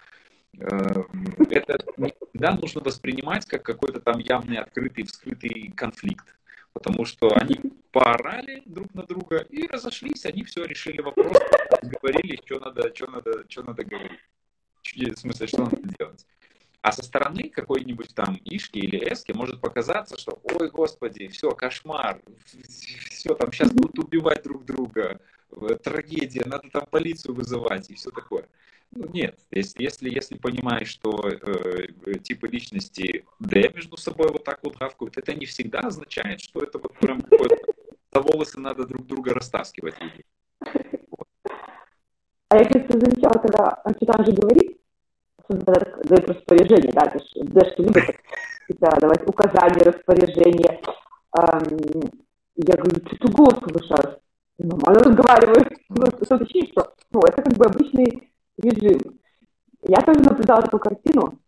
это 0.54 1.80
всегда 2.30 2.52
нужно 2.56 2.82
воспринимать 2.82 3.46
как 3.46 3.64
какой-то 3.64 4.02
там 4.02 4.20
явный, 4.20 4.58
открытый, 4.58 5.06
вскрытый 5.06 5.72
конфликт 5.78 6.26
потому 6.74 7.06
что 7.06 7.30
они 7.36 7.60
поорали 7.92 8.64
друг 8.66 8.94
на 8.94 9.04
друга 9.04 9.38
и 9.50 9.68
разошлись, 9.68 10.26
они 10.26 10.44
все 10.44 10.64
решили 10.66 11.02
вопрос, 11.02 11.38
говорили, 11.82 12.40
что 12.46 12.60
надо, 12.60 12.94
что 12.96 13.10
надо, 13.12 13.46
что 13.50 13.64
надо 13.64 13.84
говорить. 13.84 14.20
В 14.84 15.16
смысле, 15.16 15.48
что 15.48 15.64
надо 15.64 15.78
делать. 15.98 16.26
А 16.82 16.92
со 16.92 17.04
стороны 17.04 17.50
какой-нибудь 17.50 18.16
там 18.16 18.40
Ишки 18.44 18.80
или 18.80 18.98
Эски 18.98 19.34
может 19.34 19.62
показаться, 19.62 20.18
что, 20.18 20.40
ой, 20.44 20.70
господи, 20.72 21.28
все, 21.28 21.52
кошмар, 21.52 22.20
все, 23.12 23.36
там 23.36 23.52
сейчас 23.52 23.72
будут 23.72 24.00
убивать 24.00 24.44
друг 24.44 24.66
друга, 24.66 25.22
трагедия, 25.84 26.44
надо 26.46 26.70
там 26.72 26.88
полицию 26.90 27.36
вызывать 27.36 27.90
и 27.92 27.94
все 27.94 28.10
такое. 28.10 28.48
Ну, 28.93 29.08
нет, 29.13 29.39
если, 29.51 29.84
если, 29.84 30.10
если 30.10 30.36
понимаешь, 30.38 30.89
что 30.89 31.30
э, 31.30 32.19
типы 32.23 32.47
личности 32.47 33.25
D 33.39 33.71
между 33.73 33.95
собой 33.95 34.27
вот 34.30 34.43
так 34.43 34.60
вот 34.63 34.75
гавкают, 34.77 35.17
это 35.17 35.34
не 35.34 35.45
всегда 35.45 35.80
означает, 35.80 36.41
что 36.41 36.60
это 36.62 36.77
вот 36.77 36.93
прям 36.97 37.23
за 38.13 38.21
волосы 38.21 38.60
надо 38.60 38.86
друг 38.86 39.08
друга 39.08 39.34
растаскивать 39.34 39.95
людей. 40.01 40.25
А 42.49 42.58
я, 42.58 42.65
кстати, 42.65 42.91
замечала, 42.91 43.41
когда 43.41 43.82
Анчитан 43.86 44.25
же 44.25 44.34
говорит, 44.34 44.77
дает 45.47 46.30
распоряжение, 46.30 46.91
да, 46.91 47.13
Дэш 47.36 47.77
любит 47.77 48.17
да, 48.80 48.89
давать 48.99 49.25
указания, 49.25 49.84
распоряжения. 49.84 50.82
Эм, 51.38 52.10
я 52.56 52.75
говорю, 52.75 53.06
что 53.08 53.15
ты 53.15 53.32
голос 53.32 53.60
повышаешь? 53.60 54.17
Нормально 54.58 54.99
разговариваю. 54.99 55.65
Ну, 55.89 56.06
что 56.08 56.25
что 56.25 56.93
ну, 57.12 57.19
это 57.21 57.41
как 57.41 57.54
бы 57.54 57.65
обычный 57.65 58.31
режим. 58.69 59.19
Я 59.84 59.97
тоже 60.02 60.19
наблюдала 60.19 60.62
такую 60.62 60.80
картину, 60.80 61.39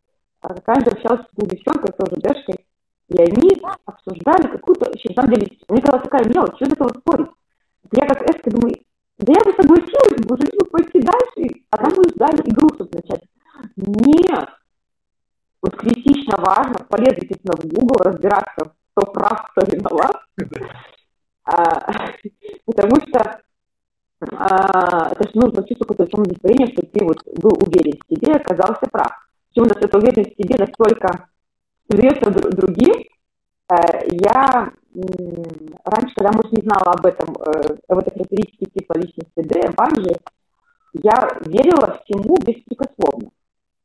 а 0.41 0.53
же 0.81 0.91
общалась 0.91 1.21
с 1.21 1.45
девчонкой, 1.47 1.93
тоже 1.97 2.21
Дэшкой, 2.21 2.65
и 3.09 3.21
они 3.21 3.61
обсуждали 3.85 4.51
какую-то, 4.51 4.89
на 4.89 5.15
самом 5.15 5.33
деле, 5.33 5.47
мне 5.69 5.81
казалось 5.81 6.03
такая 6.03 6.25
мелочь, 6.25 6.55
что 6.55 6.65
за 6.65 6.73
этого 6.73 6.89
спорить? 6.89 7.29
Я 7.91 8.07
как 8.07 8.21
Эска 8.23 8.49
думаю, 8.49 8.75
да 9.19 9.33
я 9.33 9.45
бы 9.45 9.53
согласилась, 9.55 10.25
бы 10.25 10.35
бы 10.35 10.65
пойти 10.71 10.99
дальше, 10.99 11.61
а 11.69 11.77
там 11.77 11.93
мы 11.95 12.09
ждали 12.09 12.41
игру, 12.49 12.69
чтобы 12.73 12.89
начать. 12.93 13.23
Нет! 13.75 14.49
Вот 15.61 15.75
критично 15.75 16.35
важно, 16.37 16.85
полезли, 16.89 17.21
естественно, 17.21 17.55
в 17.55 17.65
Google, 17.65 18.03
разбираться, 18.03 18.73
кто 18.95 19.11
прав, 19.11 19.51
кто 19.51 19.65
виноват, 19.71 20.15
А, 21.45 22.13
потому 22.65 22.95
что 23.07 23.41
а, 24.31 25.09
это 25.11 25.29
же 25.29 25.35
нужно 25.35 25.63
чувствовать 26.07 26.39
какое-то 26.39 26.43
самоудовлетворение, 26.43 26.67
что 26.73 26.85
ты 26.85 27.05
вот 27.05 27.23
был 27.41 27.57
уверен 27.65 27.99
в 27.99 28.13
себе, 28.13 28.33
оказался 28.33 28.87
прав. 28.91 29.11
Причем 29.53 29.69
эта 29.69 29.97
уверенность 29.97 30.33
в 30.33 30.41
себе 30.41 30.55
настолько 30.57 31.27
передается 31.87 32.31
другим. 32.51 33.05
Э, 33.71 33.75
я 34.09 34.71
раньше, 35.85 36.15
когда, 36.15 36.31
может, 36.31 36.51
не 36.51 36.61
знала 36.61 36.93
об 36.93 37.05
этом, 37.05 37.35
э, 37.35 37.77
об 37.87 37.99
этой 37.99 38.11
характеристике 38.11 38.65
типа 38.65 38.93
личности 38.97 39.41
Д, 39.41 39.71
Банжи, 39.75 40.15
я 40.93 41.39
верила 41.45 41.99
всему 42.03 42.35
беспрекословно. 42.45 43.29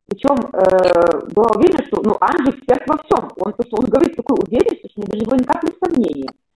Причем 0.06 0.36
э, 0.52 1.32
была 1.34 1.48
уверена, 1.56 1.84
что 1.86 2.02
ну, 2.02 2.16
Анжи 2.20 2.50
эксперт 2.50 2.82
во 2.86 2.98
всем. 2.98 3.30
Он, 3.36 3.52
то, 3.52 3.62
что 3.66 3.76
он 3.78 3.86
говорит 3.86 4.16
такой 4.16 4.38
уверенностью, 4.46 4.90
что 4.90 5.00
не 5.00 5.06
даже 5.06 5.24
было 5.24 5.36
никаких 5.36 5.74
сомнений. 5.82 6.28
Uh-huh. 6.28 6.47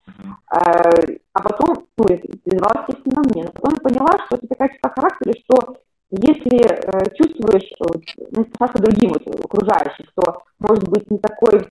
Э, 0.52 1.16
а 1.32 1.42
потом, 1.42 1.86
ну, 1.96 2.04
я 2.08 2.18
передавала, 2.18 2.84
естественно, 2.86 3.22
мне. 3.32 3.44
Но 3.44 3.52
потом 3.52 3.72
я 3.74 3.80
поняла, 3.80 4.26
что 4.26 4.36
это 4.36 4.46
такая 4.48 4.68
черта 4.68 4.90
характера, 4.90 5.32
что 5.44 5.76
если 6.10 6.60
э, 6.60 7.14
чувствуешь, 7.16 7.72
вот, 7.80 8.02
ну, 8.32 8.46
со 8.58 8.82
другим 8.82 9.12
вот, 9.14 9.44
окружающим, 9.44 10.04
кто 10.14 10.42
может 10.58 10.88
быть 10.88 11.10
не 11.10 11.18
такой 11.18 11.68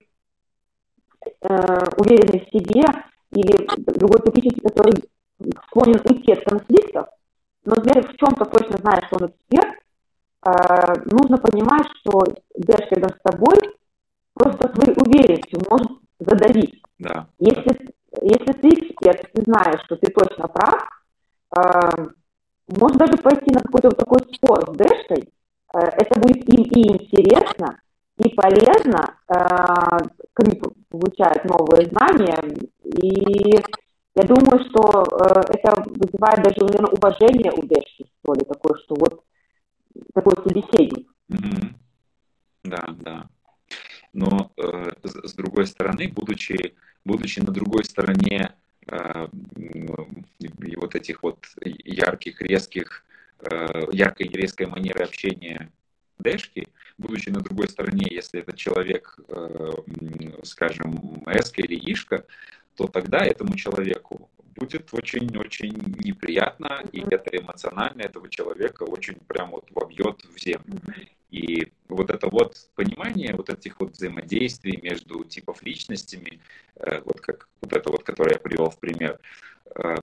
э, 1.42 1.78
уверенный 1.96 2.44
в 2.44 2.50
себе, 2.50 2.82
или 3.30 3.66
другой 3.98 4.20
психический, 4.20 4.60
который 4.60 5.04
склонен 5.66 6.00
уйти 6.04 6.32
от 6.32 6.44
конфликтов, 6.44 7.06
но 7.64 7.74
например, 7.76 8.08
в 8.08 8.16
чем-то 8.16 8.44
точно 8.46 8.78
знаешь, 8.78 9.04
что 9.06 9.18
он 9.20 9.30
эксперт, 9.30 9.78
э, 10.44 11.10
нужно 11.10 11.38
понимать, 11.38 11.86
что 12.00 12.24
Дэш 12.56 12.90
рядом 12.90 13.10
с 13.10 13.30
тобой 13.30 13.58
просто 14.34 14.74
своей 14.74 14.98
уверенностью 14.98 15.60
может 15.70 15.92
задавить. 16.18 16.82
Да. 16.98 17.28
Если, 17.38 17.94
если 18.22 18.52
ты 18.52 18.68
эксперт, 18.68 19.30
ты 19.32 19.42
знаешь, 19.42 19.82
что 19.84 19.96
ты 19.96 20.12
точно 20.12 20.48
прав, 20.48 20.80
э, 21.56 22.06
можно 22.68 22.98
даже 22.98 23.22
пойти 23.22 23.52
на 23.52 23.60
какой-то 23.60 23.88
вот 23.88 23.98
такой 23.98 24.18
спор 24.34 24.62
с 24.68 24.76
Дэшкой, 24.76 25.28
э, 25.74 25.78
это 25.78 26.20
будет 26.20 26.48
им 26.48 26.62
и 26.62 26.92
интересно, 26.92 27.80
и 28.18 28.28
полезно, 28.30 29.16
э, 29.28 29.98
получают 30.88 31.44
новые 31.44 31.88
знания, 31.88 32.38
и 32.84 33.56
я 34.14 34.24
думаю, 34.24 34.62
что 34.68 35.04
э, 35.04 35.40
это 35.48 35.82
вызывает 35.86 36.42
даже, 36.42 36.60
наверное, 36.60 36.90
уважение 36.90 37.50
у 37.52 37.62
Дэшки, 37.62 38.06
что 38.20 38.34
ли, 38.34 38.44
такое, 38.44 38.78
что 38.84 38.94
вот 38.96 39.24
такой 40.12 40.34
собеседник. 40.44 41.08
Mm-hmm. 41.30 41.74
Да, 42.64 42.94
да. 43.00 43.26
Но 44.12 44.52
э, 44.58 44.90
с, 45.02 45.34
другой 45.34 45.66
стороны, 45.66 46.08
будучи, 46.08 46.74
будучи 47.04 47.40
на 47.40 47.52
другой 47.52 47.84
стороне 47.84 48.52
э, 48.86 49.28
и 49.56 50.76
вот 50.76 50.94
этих 50.94 51.22
вот 51.22 51.46
ярких, 51.60 52.40
резких, 52.40 53.04
э, 53.40 53.82
яркой 53.92 54.26
и 54.26 54.36
резкой 54.36 54.66
манеры 54.66 55.04
общения 55.04 55.70
Дэшки, 56.18 56.68
будучи 56.98 57.30
на 57.30 57.40
другой 57.40 57.68
стороне, 57.68 58.06
если 58.10 58.40
этот 58.40 58.56
человек, 58.56 59.18
э, 59.28 59.70
скажем, 60.44 61.22
Эска 61.26 61.62
или 61.62 61.74
Ишка, 61.92 62.24
то 62.76 62.86
тогда 62.86 63.24
этому 63.24 63.54
человеку 63.56 64.30
будет 64.54 64.92
очень-очень 64.92 65.72
неприятно, 66.04 66.82
и 66.92 67.00
это 67.00 67.36
эмоционально 67.36 68.02
этого 68.02 68.28
человека 68.28 68.84
очень 68.84 69.16
прям 69.26 69.50
вот 69.50 69.68
вобьет 69.70 70.22
в 70.24 70.38
землю. 70.38 70.80
И 71.30 71.72
вот 71.94 72.10
это 72.10 72.28
вот 72.28 72.56
понимание 72.74 73.34
вот 73.34 73.50
этих 73.50 73.80
вот 73.80 73.92
взаимодействий 73.92 74.78
между 74.82 75.24
типов 75.24 75.62
личностями, 75.62 76.40
э, 76.76 77.00
вот 77.04 77.20
как 77.20 77.48
вот 77.60 77.72
это 77.72 77.90
вот, 77.90 78.02
которое 78.04 78.34
я 78.34 78.38
привел 78.38 78.70
в 78.70 78.78
пример, 78.78 79.18
э, 79.74 79.96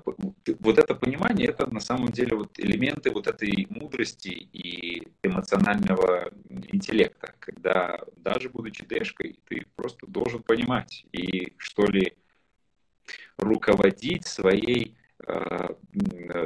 вот 0.59 0.79
это 0.79 0.95
понимание, 0.95 1.47
это 1.47 1.71
на 1.71 1.79
самом 1.79 2.09
деле 2.09 2.35
вот 2.35 2.59
элементы 2.59 3.11
вот 3.11 3.27
этой 3.27 3.67
мудрости 3.69 4.29
и 4.29 5.07
эмоционального 5.23 6.31
интеллекта, 6.49 7.33
когда 7.39 7.99
даже 8.17 8.49
будучи 8.49 8.85
дэшкой, 8.85 9.39
ты 9.47 9.65
просто 9.75 10.07
должен 10.07 10.43
понимать 10.43 11.05
и 11.11 11.53
что 11.57 11.85
ли 11.85 12.15
руководить 13.37 14.27
своей 14.27 14.95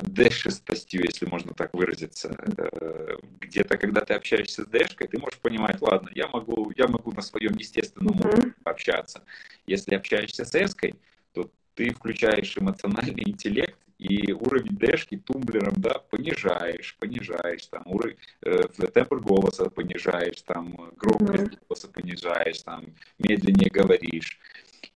дэшистостью, 0.01 1.03
если 1.05 1.25
можно 1.25 1.53
так 1.53 1.73
выразиться. 1.73 2.35
Э, 2.57 3.17
где-то, 3.39 3.77
когда 3.77 4.01
ты 4.01 4.13
общаешься 4.13 4.63
с 4.63 4.67
дэшкой, 4.67 5.07
ты 5.07 5.19
можешь 5.19 5.39
понимать, 5.39 5.81
ладно, 5.81 6.09
я 6.13 6.27
могу, 6.27 6.71
я 6.75 6.87
могу 6.87 7.11
на 7.11 7.21
своем 7.21 7.53
естественном 7.53 8.19
уровне 8.19 8.53
общаться. 8.63 9.23
Если 9.67 9.95
общаешься 9.95 10.45
с 10.45 10.55
эской, 10.55 10.95
то 11.33 11.49
ты 11.75 11.93
включаешь 11.93 12.57
эмоциональный 12.57 13.23
интеллект 13.25 13.77
и 13.97 14.33
уровень 14.33 14.75
дэшки 14.75 15.17
тумблером, 15.17 15.75
да, 15.77 15.99
понижаешь, 16.09 16.97
понижаешь, 16.99 17.65
там, 17.67 17.83
уровень, 17.85 18.17
э, 18.41 18.63
тембр 18.93 19.19
голоса 19.19 19.69
понижаешь, 19.69 20.41
там, 20.41 20.91
громкость 20.97 21.53
mm-hmm. 21.53 21.59
голоса 21.67 21.87
понижаешь, 21.87 22.61
там, 22.63 22.85
медленнее 23.19 23.69
говоришь. 23.69 24.39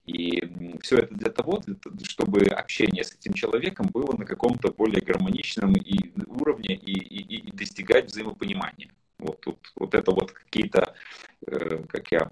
И 0.07 0.41
все 0.81 0.99
это 0.99 1.13
для 1.13 1.29
того, 1.29 1.61
чтобы 2.03 2.39
общение 2.45 3.03
с 3.03 3.13
этим 3.13 3.33
человеком 3.33 3.87
было 3.93 4.15
на 4.17 4.25
каком-то 4.25 4.71
более 4.71 5.01
гармоничном 5.01 5.73
и 5.73 6.13
уровне 6.27 6.75
и, 6.75 6.93
и, 6.93 7.37
и 7.37 7.51
достигать 7.51 8.05
взаимопонимания. 8.05 8.89
Вот, 9.19 9.41
тут, 9.41 9.57
вот 9.75 9.93
это 9.93 10.11
вот 10.11 10.31
какие-то, 10.31 10.95
э, 11.45 11.83
как 11.89 12.09
я 12.13 12.31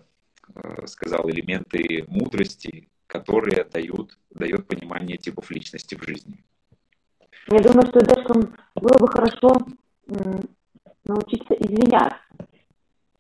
э, 0.56 0.88
сказал, 0.88 1.30
элементы 1.30 2.06
мудрости, 2.08 2.88
которые 3.08 3.66
дают, 3.66 4.18
дают 4.30 4.68
понимание 4.68 5.18
типов 5.18 5.52
личности 5.52 5.96
в 5.96 6.04
жизни. 6.04 6.44
Я 7.52 7.60
думаю, 7.60 7.88
что 7.88 8.00
девушкам 8.00 8.56
было 8.76 8.98
бы 8.98 9.08
хорошо 9.10 9.50
научиться 11.04 11.54
извиняться. 11.56 12.20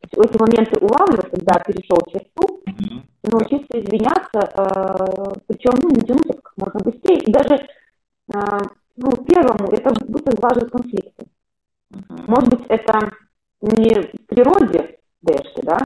Эти 0.01 0.37
моменты 0.39 0.79
улавливать, 0.79 1.29
когда 1.29 1.59
перешел 1.59 1.97
черту, 2.09 2.61
mm-hmm 2.65 3.14
научиться 3.31 3.79
извиняться, 3.79 4.39
э, 4.39 5.39
причем 5.47 5.79
ну, 5.81 5.89
не 5.89 6.01
тянуть 6.01 6.41
как 6.43 6.53
можно 6.57 6.79
быстрее. 6.79 7.19
И 7.19 7.31
даже 7.31 7.55
э, 7.55 8.39
ну, 8.97 9.11
первому 9.25 9.71
это 9.71 9.93
будто 10.07 10.31
сглаживать 10.31 10.71
конфликты. 10.71 11.25
Может 12.27 12.49
быть, 12.49 12.65
это 12.69 13.11
не 13.61 14.01
в 14.01 14.25
природе 14.27 14.99
Дэшки, 15.21 15.61
да, 15.63 15.77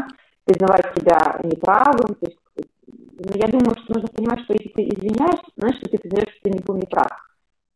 признавать 0.45 0.97
себя 0.97 1.39
неправым, 1.43 2.15
то 2.15 2.25
есть, 2.25 2.39
но 2.88 3.32
я 3.36 3.47
думаю, 3.47 3.75
что 3.84 3.93
нужно 3.93 4.08
понимать, 4.10 4.39
что 4.41 4.54
если 4.54 4.69
ты 4.69 4.84
извиняешься, 4.84 5.52
значит, 5.58 5.80
что 5.80 5.89
ты 5.89 5.97
признаешь, 5.97 6.32
что 6.32 6.41
ты 6.43 6.49
не 6.52 6.60
был 6.60 6.75
неправ. 6.75 7.10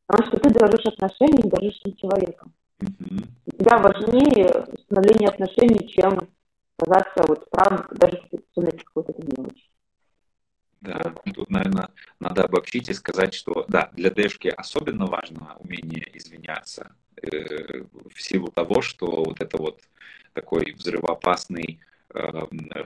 Потому 0.08 0.28
что 0.28 0.39
ты 0.39 0.49
дорожишь 0.49 0.86
отношениями, 0.86 1.49
дорожишь 1.49 1.82
этим 1.84 1.95
человеком. 1.97 2.54
Mm-hmm. 2.80 3.28
Для 3.45 3.60
тебя 3.60 3.78
важнее 3.78 4.65
установление 4.71 5.30
отношений, 5.30 5.88
чем 5.89 6.28
казаться 6.84 7.24
вот 7.28 7.50
правым, 7.50 7.86
даже 7.91 8.22
в 8.30 8.84
какой-то 8.93 9.13
мелочи. 9.17 9.69
Да, 10.82 11.00
тут, 11.34 11.50
наверное, 11.50 11.89
надо 12.19 12.43
обобщить 12.43 12.89
и 12.89 12.93
сказать, 12.93 13.34
что 13.34 13.65
да, 13.69 13.89
для 13.93 14.10
Дэшки 14.10 14.50
особенно 14.50 15.06
важно 15.06 15.56
умение 15.60 16.06
извиняться 16.13 16.93
э, 17.22 17.84
в 18.13 18.22
силу 18.22 18.50
того, 18.50 18.82
что 18.82 19.24
вот 19.24 19.39
это 19.39 19.58
вот 19.58 19.80
такой 20.34 20.74
взрывоопасный 20.74 21.80
э, 22.13 22.32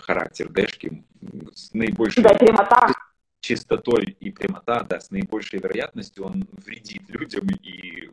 характер 0.01 0.49
Дэшки 0.49 1.03
с 1.55 1.73
наибольшей 1.73 2.21
да, 2.21 2.35
прямота. 2.35 2.93
чистотой 3.39 4.15
и 4.19 4.31
прямота, 4.31 4.83
да, 4.83 4.99
с 4.99 5.09
наибольшей 5.09 5.59
вероятностью 5.59 6.25
он 6.25 6.47
вредит 6.51 7.09
людям 7.09 7.47
и 7.63 8.11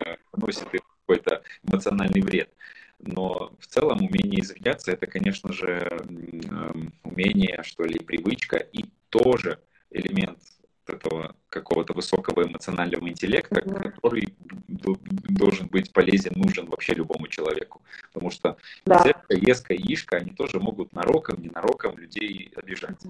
э, 0.00 0.16
носит 0.34 0.72
им 0.72 0.80
какой-то 1.06 1.42
эмоциональный 1.62 2.22
вред. 2.22 2.50
Но 2.98 3.52
в 3.58 3.66
целом 3.66 3.98
умение 3.98 4.40
извиняться 4.40 4.92
это, 4.92 5.06
конечно 5.06 5.52
же, 5.52 5.88
эм, 6.08 6.92
умение, 7.04 7.60
что 7.62 7.84
ли, 7.84 7.98
привычка 7.98 8.56
и 8.56 8.84
тоже 9.10 9.58
элемент 9.90 10.38
этого 10.86 11.34
какого-то 11.48 11.92
высокого 11.92 12.44
эмоционального 12.44 13.08
интеллекта, 13.08 13.60
mm-hmm. 13.60 13.90
который 13.90 14.34
должен 14.68 15.66
быть 15.68 15.92
полезен, 15.92 16.32
нужен 16.36 16.66
вообще 16.66 16.94
любому 16.94 17.26
человеку. 17.28 17.82
Потому 18.12 18.30
что 18.30 18.56
да. 18.84 19.02
Зетка, 19.02 19.34
Еска 19.34 19.74
и 19.74 19.92
Ишка, 19.92 20.16
они 20.16 20.30
тоже 20.30 20.60
могут 20.60 20.92
нароком, 20.92 21.42
ненароком 21.42 21.98
людей 21.98 22.52
обижать. 22.56 23.00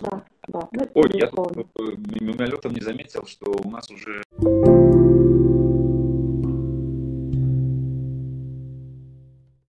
Да, 0.00 0.24
да. 0.48 0.68
Ну, 0.72 0.90
Ой, 0.94 1.10
я 1.14 1.28
тут 1.28 1.68
э, 1.78 1.82
мимолетом 2.20 2.74
не 2.74 2.80
заметил, 2.80 3.26
что 3.26 3.50
у 3.50 3.70
нас 3.70 3.90
уже 3.90 4.22